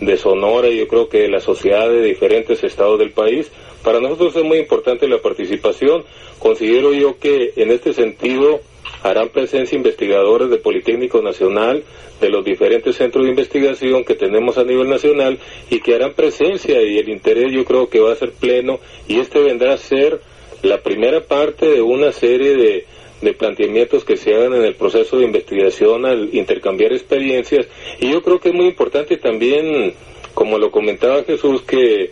[0.00, 3.50] de Sonora y yo creo que de la sociedad de diferentes estados del país.
[3.84, 6.04] Para nosotros es muy importante la participación.
[6.38, 8.60] Considero yo que en este sentido
[9.02, 11.84] harán presencia investigadores de Politécnico Nacional,
[12.20, 15.38] de los diferentes centros de investigación que tenemos a nivel nacional
[15.70, 18.78] y que harán presencia y el interés yo creo que va a ser pleno
[19.08, 20.20] y este vendrá a ser
[20.62, 25.26] la primera parte de una serie de, planteamientos que se hagan en el proceso de
[25.26, 27.66] investigación al intercambiar experiencias.
[28.00, 29.94] Y yo creo que es muy importante también,
[30.34, 32.10] como lo comentaba Jesús, que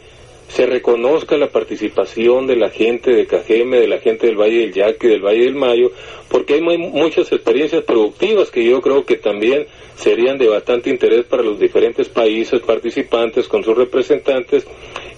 [0.49, 4.73] se reconozca la participación de la gente de Cajeme, de la gente del Valle del
[4.73, 5.93] Yaque, del Valle del Mayo,
[6.29, 9.67] porque hay muy, muchas experiencias productivas que yo creo que también
[9.97, 14.67] serían de bastante interés para los diferentes países participantes con sus representantes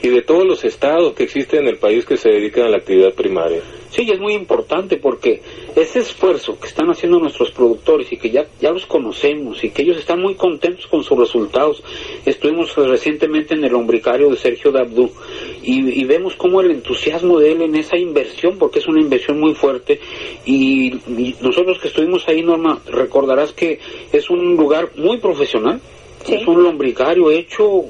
[0.03, 2.79] y de todos los estados que existen en el país que se dedican a la
[2.79, 3.61] actividad primaria.
[3.91, 5.43] Sí, es muy importante porque
[5.75, 9.83] ese esfuerzo que están haciendo nuestros productores y que ya, ya los conocemos y que
[9.83, 11.83] ellos están muy contentos con sus resultados.
[12.25, 15.11] Estuvimos recientemente en el lombricario de Sergio Dabdú
[15.63, 19.55] y, vemos cómo el entusiasmo de él en esa inversión, porque es una inversión muy
[19.55, 20.01] fuerte,
[20.45, 23.79] y, nosotros que estuvimos ahí, Norma, recordarás que
[24.13, 25.81] es un lugar muy profesional,
[26.27, 27.87] es un lombricario hecho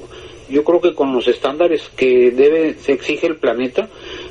[0.51, 3.89] yo creo que con los estándares que debe se exige el planeta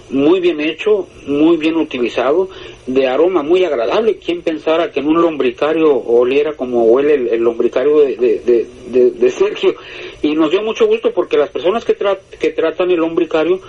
[0.09, 2.49] muy bien hecho muy bien utilizado
[2.87, 4.17] de aroma muy agradable.
[4.17, 9.75] Quién pensara que en un lombricario oliera como huele el, lombricario de, de, Sergio
[10.21, 11.95] y nos dio mucho gusto porque las personas que,
[12.39, 13.61] que tratan el lombricario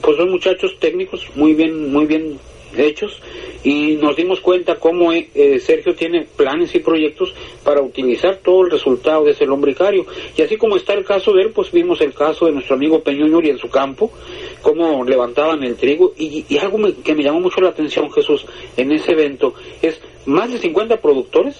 [0.00, 2.38] pues son muchachos técnicos muy bien muy bien
[2.76, 3.20] hechos
[3.64, 7.32] y nos dimos cuenta cómo eh, eh, Sergio tiene planes y proyectos
[7.64, 10.06] para utilizar todo el resultado de ese lombricario.
[10.36, 13.02] Y así como está el caso de él, pues vimos el caso de nuestro amigo
[13.06, 14.10] y en su campo,
[14.62, 18.46] cómo levantaban el trigo y, algo que me llamó mucho la atención, Jesús,
[18.76, 21.56] en ese evento es más de 50 productores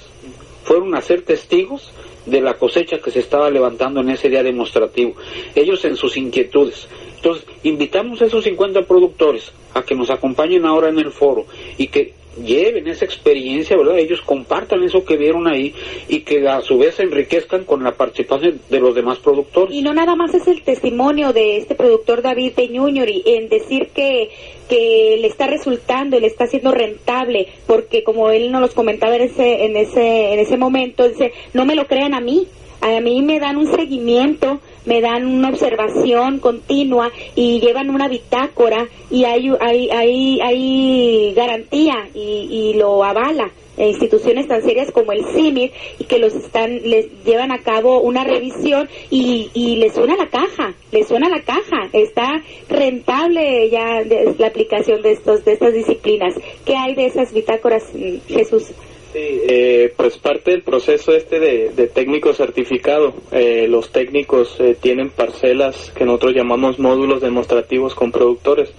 [0.64, 1.92] fueron a ser testigos
[2.26, 5.14] de la cosecha que se estaba levantando en ese día demostrativo.
[5.54, 6.88] Ellos en sus inquietudes.
[7.16, 11.46] Entonces, invitamos a esos 50 productores a que nos acompañen ahora en el foro
[11.78, 13.98] y que lleven esa experiencia, ¿verdad?
[13.98, 15.74] Ellos compartan eso que vieron ahí
[16.08, 19.74] y que a su vez se enriquezcan con la participación de los demás productores.
[19.74, 24.30] Y no nada más es el testimonio de este productor David Peñuñori en decir que
[24.68, 29.22] que le está resultando le está siendo rentable, porque como él nos los comentaba en
[29.22, 32.46] ese en ese en ese momento, dice, no me lo crean a mí,
[32.82, 38.88] a mí me dan un seguimiento me dan una observación continua y llevan una bitácora
[39.10, 43.50] y hay, hay, hay, hay garantía y, y lo avala.
[43.78, 48.22] Instituciones tan serias como el CIMIR y que los están les llevan a cabo una
[48.22, 51.88] revisión y, y les suena la caja les suena la caja.
[51.92, 54.02] Está rentable ya
[54.38, 56.34] la aplicación de estos de estas disciplinas.
[56.66, 58.72] Qué hay de esas bitácoras mm, Jesús
[59.12, 63.12] Sí, eh, pues parte del proceso este de, técnico certificado.
[63.30, 68.72] Eh, los técnicos eh, tienen parcelas que nosotros llamamos módulos demostrativos con productores,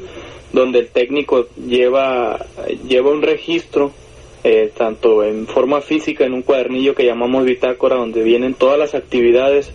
[0.51, 2.47] donde el técnico lleva,
[2.87, 3.91] lleva un registro,
[4.75, 9.71] tanto en forma física, en un cuadernillo que llamamos bitácora, donde vienen todas las actividades,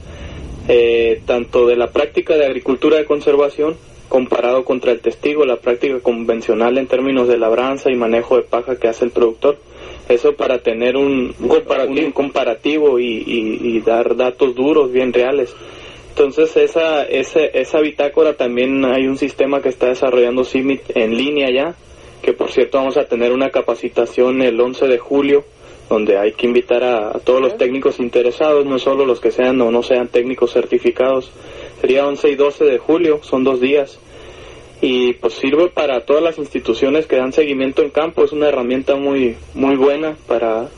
[1.25, 3.77] tanto de la práctica de agricultura de conservación,
[4.09, 8.77] comparado contra el testigo, la práctica convencional en términos de labranza y manejo de paja
[8.77, 9.59] que hace el productor
[10.09, 11.35] eso para tener un,
[12.15, 15.55] comparativo, y, dar datos duros, bien reales.
[16.11, 21.49] Entonces esa, esa, esa bitácora también hay un sistema que está desarrollando CIMIT en línea
[21.51, 21.75] ya,
[22.23, 25.45] que por cierto vamos a tener una capacitación el 11 de julio,
[25.89, 29.61] donde hay que invitar a, a todos los técnicos interesados, no solo los que sean
[29.61, 31.31] o no sean técnicos certificados.
[31.81, 34.01] Sería 11 y 12 de julio, son dos días
[34.81, 38.97] y pues sirve para todas las instituciones que dan seguimiento en campo, es una herramienta
[38.97, 40.69] muy muy buena para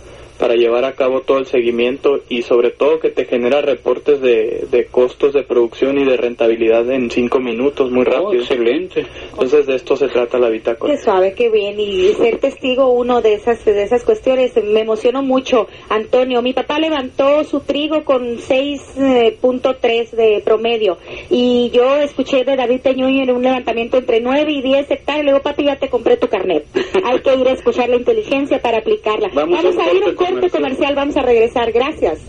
[0.41, 4.67] para llevar a cabo todo el seguimiento y sobre todo que te genera reportes de,
[4.71, 8.43] de costos de producción y de rentabilidad en cinco minutos, muy oh, rápido.
[8.43, 9.07] excelente.
[9.33, 10.95] Entonces de esto se trata la bitácora.
[10.95, 11.79] Qué suave, qué bien.
[11.79, 16.41] Y ser testigo uno de esas, de esas cuestiones me emocionó mucho, Antonio.
[16.41, 20.97] Mi papá levantó su trigo con 6.3 eh, de promedio
[21.29, 25.25] y yo escuché de David Teñuy en un levantamiento entre 9 y 10 hectáreas.
[25.27, 26.65] Le digo, papi, ya te compré tu carnet.
[27.05, 29.29] Hay que ir a escuchar la inteligencia para aplicarla.
[29.35, 30.15] Vamos, a, ir un
[30.51, 31.73] comercial, vamos a regresar.
[31.73, 32.21] Gracias.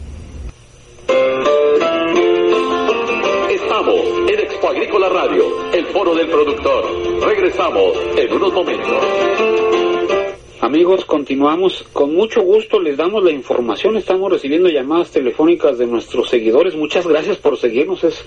[3.50, 3.96] Estamos
[4.28, 6.86] en Expo Agrícola Radio, el foro del productor.
[7.22, 9.04] Regresamos en unos momentos.
[10.62, 11.84] Amigos, continuamos.
[11.92, 13.98] Con mucho gusto les damos la información.
[13.98, 16.76] Estamos recibiendo llamadas telefónicas de nuestros seguidores.
[16.76, 18.04] Muchas gracias por seguirnos.
[18.04, 18.24] Es,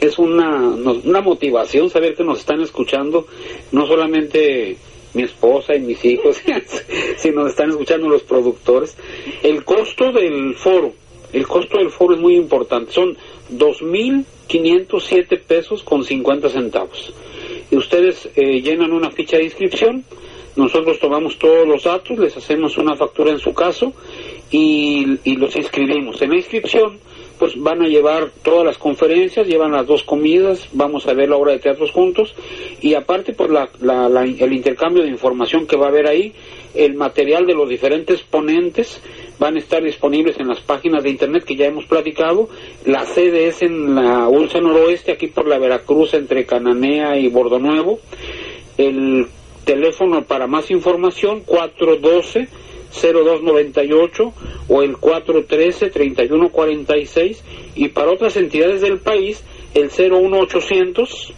[0.00, 0.60] es una,
[1.04, 3.26] una motivación saber que nos están escuchando.
[3.72, 4.76] No solamente
[5.14, 6.40] mi esposa y mis hijos,
[7.16, 8.96] si nos están escuchando los productores.
[9.42, 10.92] El costo del foro,
[11.32, 13.16] el costo del foro es muy importante, son
[13.52, 17.12] 2.507 pesos con 50 centavos.
[17.70, 20.04] Y ustedes eh, llenan una ficha de inscripción,
[20.56, 23.92] nosotros tomamos todos los datos, les hacemos una factura en su caso
[24.50, 26.20] y, y los inscribimos.
[26.20, 26.98] En la inscripción
[27.38, 31.36] pues van a llevar todas las conferencias, llevan las dos comidas, vamos a ver la
[31.36, 32.34] obra de teatros juntos.
[32.80, 33.68] Y aparte pues la,
[34.16, 36.32] el intercambio de información que va a haber ahí,
[36.74, 39.00] el material de los diferentes ponentes
[39.38, 42.48] van a estar disponibles en las páginas de internet que ya hemos platicado,
[42.84, 48.00] la sede es en la Ulsa Noroeste, aquí por la Veracruz entre Cananea y Bordonuevo,
[48.76, 49.26] el
[49.64, 52.48] teléfono para más información 412
[52.92, 54.32] 0298
[54.68, 57.38] o el 413-3146
[57.74, 61.34] y para otras entidades del país el 01800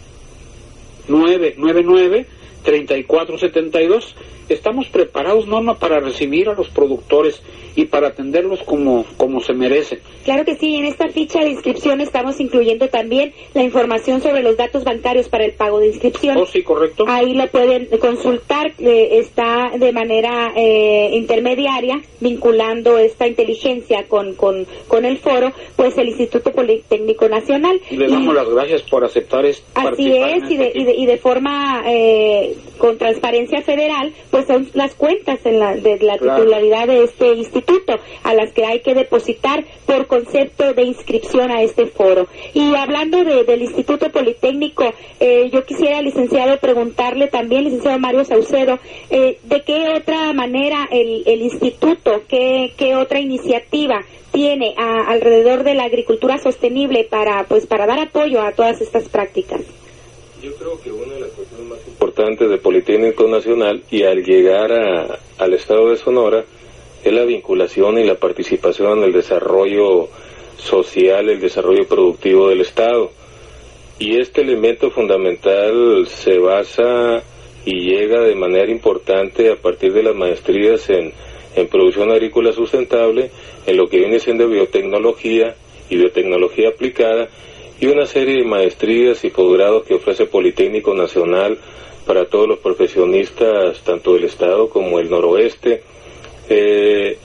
[1.07, 2.25] 999
[2.63, 4.15] 3472
[4.53, 7.41] estamos preparados, Norma, para recibir a los productores
[7.75, 9.99] y para atenderlos como, como se merece.
[10.25, 14.57] Claro que sí, en esta ficha de inscripción estamos incluyendo también la información sobre los
[14.57, 16.37] datos bancarios para el pago de inscripción.
[16.37, 17.05] Oh, sí, correcto.
[17.07, 24.67] Ahí lo pueden consultar, eh, está de manera eh, intermediaria, vinculando esta inteligencia con, con,
[24.87, 27.79] con, el foro, pues el Instituto Politécnico Nacional.
[27.89, 29.65] Le damos las gracias por aceptar esto.
[29.75, 34.40] Así es, y, de, este y, de, y de forma eh, con transparencia federal, pues
[34.47, 38.81] son las cuentas en la, de la titularidad de este instituto a las que hay
[38.81, 42.27] que depositar por concepto de inscripción a este foro.
[42.53, 48.79] Y hablando del Instituto Politécnico, eh, yo quisiera, licenciado, preguntarle también, licenciado Mario Saucedo,
[49.09, 55.75] eh, ¿de qué otra manera el, el instituto, qué, qué otra iniciativa tiene alrededor de
[55.75, 59.61] la agricultura sostenible para, pues, para dar apoyo a todas estas prácticas?
[60.41, 64.71] Yo creo que una de las cuestiones más importantes de Politécnico Nacional y al llegar
[64.71, 66.43] a, al estado de Sonora
[67.03, 70.07] es la vinculación y la participación en el desarrollo
[70.57, 73.11] social, el desarrollo productivo del estado.
[73.99, 77.21] Y este elemento fundamental se basa
[77.63, 81.13] y llega de manera importante a partir de las maestrías en,
[81.55, 83.29] en producción agrícola sustentable,
[83.67, 85.55] en lo que viene siendo biotecnología
[85.87, 87.29] y biotecnología aplicada
[87.81, 91.57] y una serie de maestrías y posgrados que ofrece Politécnico Nacional
[92.05, 95.81] para todos los profesionistas, tanto del Estado como el noroeste.
[96.47, 97.17] Eh,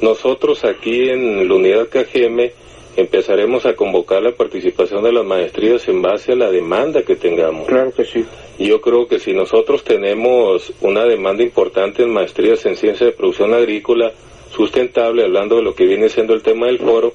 [0.00, 2.50] nosotros aquí en la unidad KGM
[2.96, 7.66] empezaremos a convocar la participación de las maestrías en base a la demanda que tengamos.
[7.66, 8.24] Claro que sí.
[8.60, 13.52] Yo creo que si nosotros tenemos una demanda importante en maestrías en ciencia de producción
[13.52, 14.12] agrícola
[14.54, 17.12] sustentable, hablando de lo que viene siendo el tema del foro,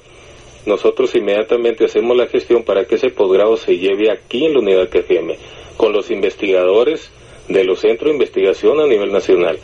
[0.66, 4.88] nosotros inmediatamente hacemos la gestión para que ese posgrado se lleve aquí en la unidad
[4.88, 5.32] KGM,
[5.76, 7.10] con los investigadores
[7.48, 9.58] de los centros de investigación a nivel nacional.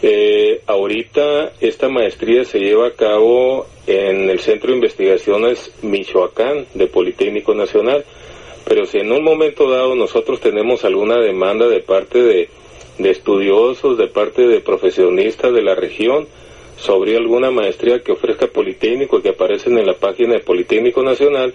[0.00, 6.86] Eh, ahorita esta maestría se lleva a cabo en el Centro de Investigaciones Michoacán de
[6.86, 8.04] Politécnico Nacional,
[8.64, 12.48] pero si en un momento dado nosotros tenemos alguna demanda de parte de,
[12.98, 16.28] de estudiosos, de parte de profesionistas de la región,
[16.78, 21.52] sobre alguna maestría que ofrezca Politécnico que aparecen en la página de Politécnico Nacional,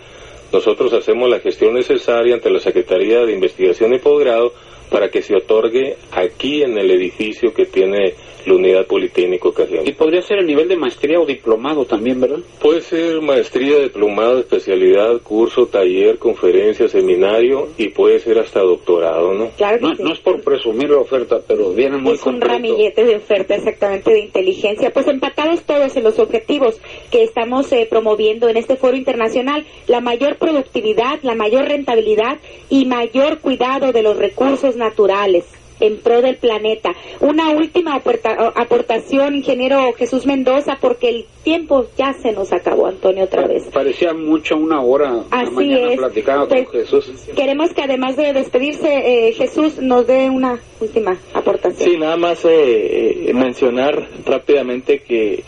[0.52, 4.54] nosotros hacemos la gestión necesaria ante la Secretaría de Investigación y Posgrado
[4.92, 8.14] para que se otorgue aquí en el edificio que tiene
[8.46, 9.88] la unidad Politécnico Cajián.
[9.88, 12.40] Y podría ser el nivel de maestría o diplomado también, ¿verdad?
[12.62, 19.50] Puede ser maestría, diplomado, especialidad, curso, taller, conferencia, seminario y puede ser hasta doctorado, ¿no?
[19.58, 20.04] Claro que No, sí.
[20.04, 22.54] no es por presumir la oferta, pero viene muy es un completo.
[22.54, 24.92] ramillete de oferta exactamente de inteligencia.
[24.92, 26.80] Pues empatados todos en los objetivos
[27.12, 32.38] que estamos eh, promoviendo en este foro internacional, la mayor productividad, la mayor rentabilidad
[32.70, 35.46] y mayor cuidado de los recursos naturales
[35.84, 36.94] en pro del planeta.
[37.20, 43.26] Una última aporta- aportación, ingeniero Jesús Mendoza, porque el tiempo ya se nos acabó, Antonio,
[43.26, 43.64] otra vez.
[43.74, 45.98] Parecía mucho una hora Así mañana es.
[45.98, 47.12] platicando Pues, con Jesús.
[47.36, 51.90] Queremos que además de despedirse, eh, Jesús nos dé una última aportación.
[51.90, 55.44] Sí, nada más eh, eh, mencionar rápidamente que,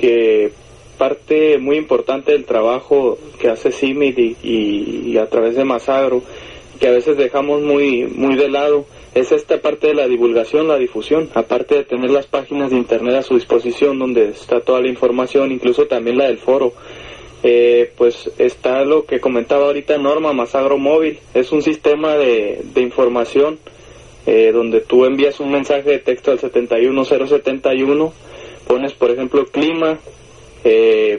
[0.00, 0.50] que
[0.98, 6.22] parte muy importante del trabajo que hace CIMID y, y- y a través de Masagro,
[6.80, 8.84] que a veces dejamos muy, muy de lado,
[9.14, 13.14] es esta parte de la divulgación, la difusión, aparte de tener las páginas de internet
[13.16, 16.72] a su disposición donde está toda la información, incluso también la del foro.
[17.46, 22.80] Eh, pues está lo que comentaba ahorita Norma, Masagro Móvil, es un sistema de, de
[22.80, 23.58] información
[24.26, 28.12] eh, donde tú envías un mensaje de texto al 71071,
[28.66, 29.98] pones por ejemplo clima,
[30.64, 31.18] eh,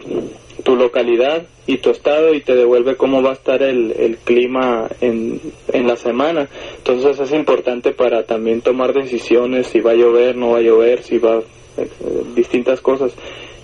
[0.65, 4.89] tu localidad y tu estado y te devuelve cómo va a estar el, el clima
[4.99, 5.39] en,
[5.71, 6.49] en la semana.
[6.77, 11.03] Entonces es importante para también tomar decisiones si va a llover, no va a llover,
[11.03, 11.37] si va
[11.77, 11.87] eh,
[12.35, 13.13] distintas cosas.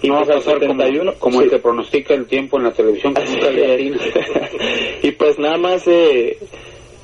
[0.03, 1.45] Y no va a pasar como, 71, como sí.
[1.45, 3.13] el que pronostica el tiempo en la televisión
[5.03, 6.37] y pues nada más eh,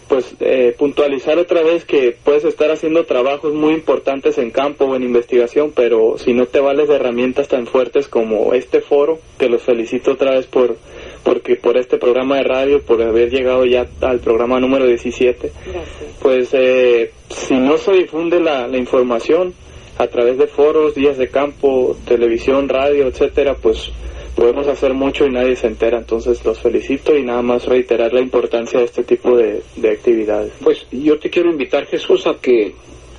[0.08, 4.96] pues eh, puntualizar otra vez que puedes estar haciendo trabajos muy importantes en campo o
[4.96, 9.50] en investigación pero si no te vales de herramientas tan fuertes como este foro que
[9.50, 10.78] los felicito otra vez por
[11.24, 15.86] porque por este programa de radio por haber llegado ya al programa número 17 Gracias.
[16.22, 19.54] pues eh, si no se difunde la, la información
[19.98, 23.92] a través de foros, días de campo, televisión, radio, etcétera, pues
[24.38, 25.98] podemos hacer mucho y nadie se entera.
[25.98, 30.54] Entonces los felicito y nada más reiterar la importancia de este tipo de, de actividades.
[30.64, 32.74] Pues yo te quiero invitar, Jesús, a que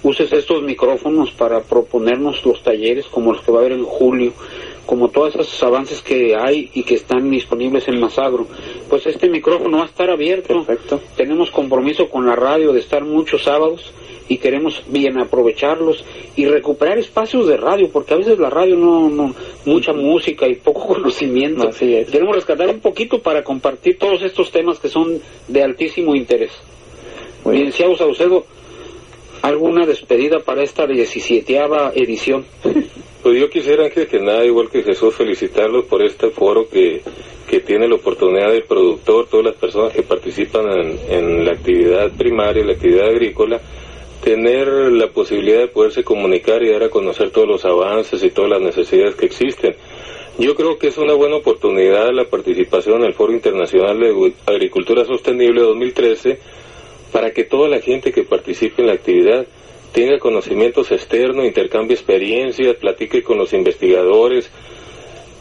[0.05, 4.33] uses estos micrófonos para proponernos los talleres como los que va a haber en julio,
[4.89, 8.47] como todos esos avances que hay y que están disponibles en Masagro.
[8.89, 10.65] Pues este micrófono va a estar abierto.
[10.65, 10.99] Perfecto.
[11.15, 13.93] Tenemos compromiso con la radio de estar muchos sábados
[14.29, 19.11] y queremos bien aprovecharlos y recuperar espacios de radio, porque a veces la radio no,
[19.11, 19.35] no
[19.67, 21.69] mucha música y poco conocimiento.
[21.69, 22.11] Así es.
[22.11, 26.53] Queremos rescatar un poquito para compartir todos estos temas que son de altísimo interés.
[27.45, 28.47] Licenciado Saucedo,
[29.43, 31.61] ¿alguna despedida para esta 17
[31.95, 32.47] edición?
[33.23, 37.03] Pues yo quisiera antes que nada, igual que Jesús, felicitarlos por este foro que,
[37.49, 42.11] que tiene la oportunidad del productor, todas las personas que participan en, en la actividad
[42.13, 43.61] primaria, la actividad agrícola,
[44.23, 48.51] tener la posibilidad de poderse comunicar y dar a conocer todos los avances y todas
[48.51, 49.75] las necesidades que existen.
[50.39, 55.05] Yo creo que es una buena oportunidad la participación en el Foro Internacional de Agricultura
[55.05, 56.39] Sostenible 2013
[57.11, 59.47] para que toda la gente que participe en la actividad
[59.93, 64.51] tenga conocimientos externos, intercambie experiencias, platique con los investigadores,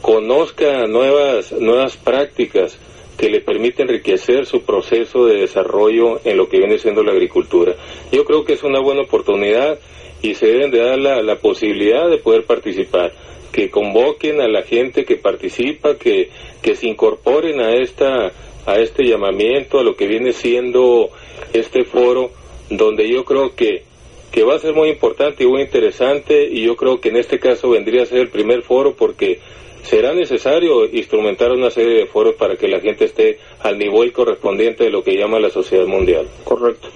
[0.01, 2.77] conozca nuevas, nuevas prácticas
[3.17, 7.75] que le permiten enriquecer su proceso de desarrollo en lo que viene siendo la agricultura.
[8.11, 9.79] Yo creo que es una buena oportunidad
[10.21, 13.13] y se deben de dar la, la posibilidad de poder participar,
[13.51, 16.29] que convoquen a la gente que participa, que,
[16.61, 18.31] que se incorporen a esta
[18.67, 21.09] a este llamamiento, a lo que viene siendo
[21.53, 22.31] este foro,
[22.69, 23.83] donde yo creo que
[24.31, 27.39] que va a ser muy importante y muy interesante y yo creo que en este
[27.39, 29.39] caso vendría a ser el primer foro porque
[29.83, 34.83] será necesario instrumentar una serie de foros para que la gente esté al nivel correspondiente
[34.83, 36.27] de lo que llama la sociedad mundial.
[36.43, 36.89] Correcto.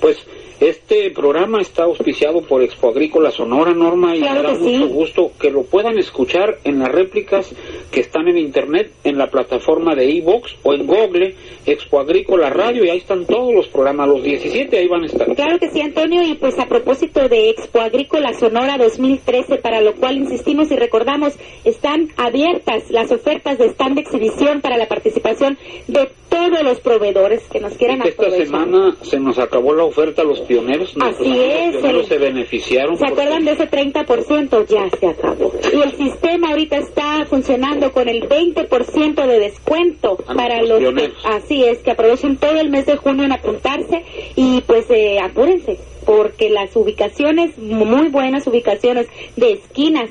[0.00, 0.24] Pues
[0.60, 4.78] este programa está auspiciado por Expo Agrícola Sonora, Norma, y Claro me da sí.
[4.78, 7.54] mucho gusto que lo puedan escuchar en las réplicas
[7.90, 11.34] que están en internet, en la plataforma de iVox o en Google,
[11.66, 15.34] Expo Agrícola Radio, y ahí están todos los programas, los 17 ahí van a estar.
[15.34, 19.94] Claro que sí, Antonio, y pues a propósito de Expo Agrícola Sonora 2013, para lo
[19.94, 21.34] cual insistimos y recordamos,
[21.64, 27.42] están abiertas las ofertas de stand de exhibición para la participación de todos los proveedores
[27.50, 30.94] que nos quieran Esta semana se nos acabó la oferta a los pioneros.
[31.00, 31.72] Así es.
[31.72, 32.98] Los pioneros se beneficiaron.
[32.98, 34.66] ¿Se acuerdan de ese 30%?
[34.66, 35.52] Ya se acabó.
[35.72, 41.16] Y el sistema ahorita está funcionando con el 20% de descuento para los pioneros.
[41.24, 45.78] Así es, que aprovechen todo el mes de junio en apuntarse y pues eh, apúrense,
[46.04, 49.06] porque las ubicaciones, muy buenas ubicaciones
[49.36, 50.10] de esquinas,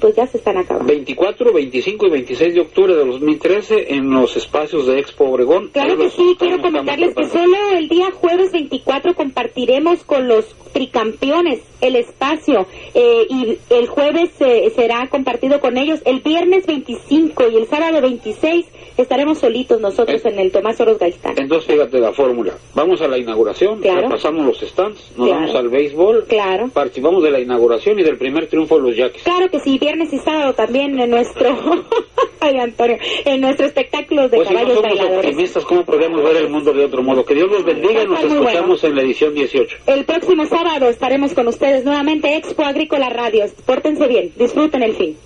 [0.00, 0.86] pues ya se están acabando.
[0.92, 5.68] 24, 25 y 26 de octubre de 2013 en los espacios de Expo Obregón.
[5.72, 11.60] Claro que sí, quiero comentarles que solo el día jueves 24 compartiremos con los tricampeones
[11.80, 16.00] el espacio eh, y el jueves eh, será compartido con ellos.
[16.04, 18.66] El viernes 25 y el sábado 26
[18.96, 20.28] estaremos solitos nosotros Eh.
[20.28, 21.34] en el Tomás Oros Gaitán.
[21.36, 22.54] Entonces, fíjate la fórmula.
[22.74, 24.02] Vamos a la inauguración, Claro.
[24.02, 25.40] repasamos los stands, nos Claro.
[25.42, 26.68] vamos al béisbol, Claro.
[26.72, 29.22] participamos de la inauguración y del primer triunfo de los Yaquis.
[29.22, 31.56] Claro que sí, viernes y sábado también en nuestro,
[32.40, 35.24] ay Antonio, en nuestro espectáculo de Pues si no caballos somos bailadores.
[35.30, 37.24] optimistas, ¿cómo podríamos ver el mundo de otro modo?
[37.24, 38.40] Que Dios los bendiga y nos bueno.
[38.48, 39.76] escuchamos en la edición 18.
[39.86, 43.44] El próximo sábado estaremos con ustedes nuevamente Expo Agrícola Radio.
[43.64, 45.16] Pórtense bien, disfruten el fin.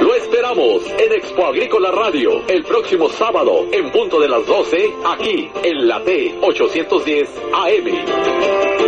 [0.00, 5.48] Lo esperamos en Expo Agrícola Radio el próximo sábado en punto de las 12 aquí
[5.64, 8.85] en la T 810 AM.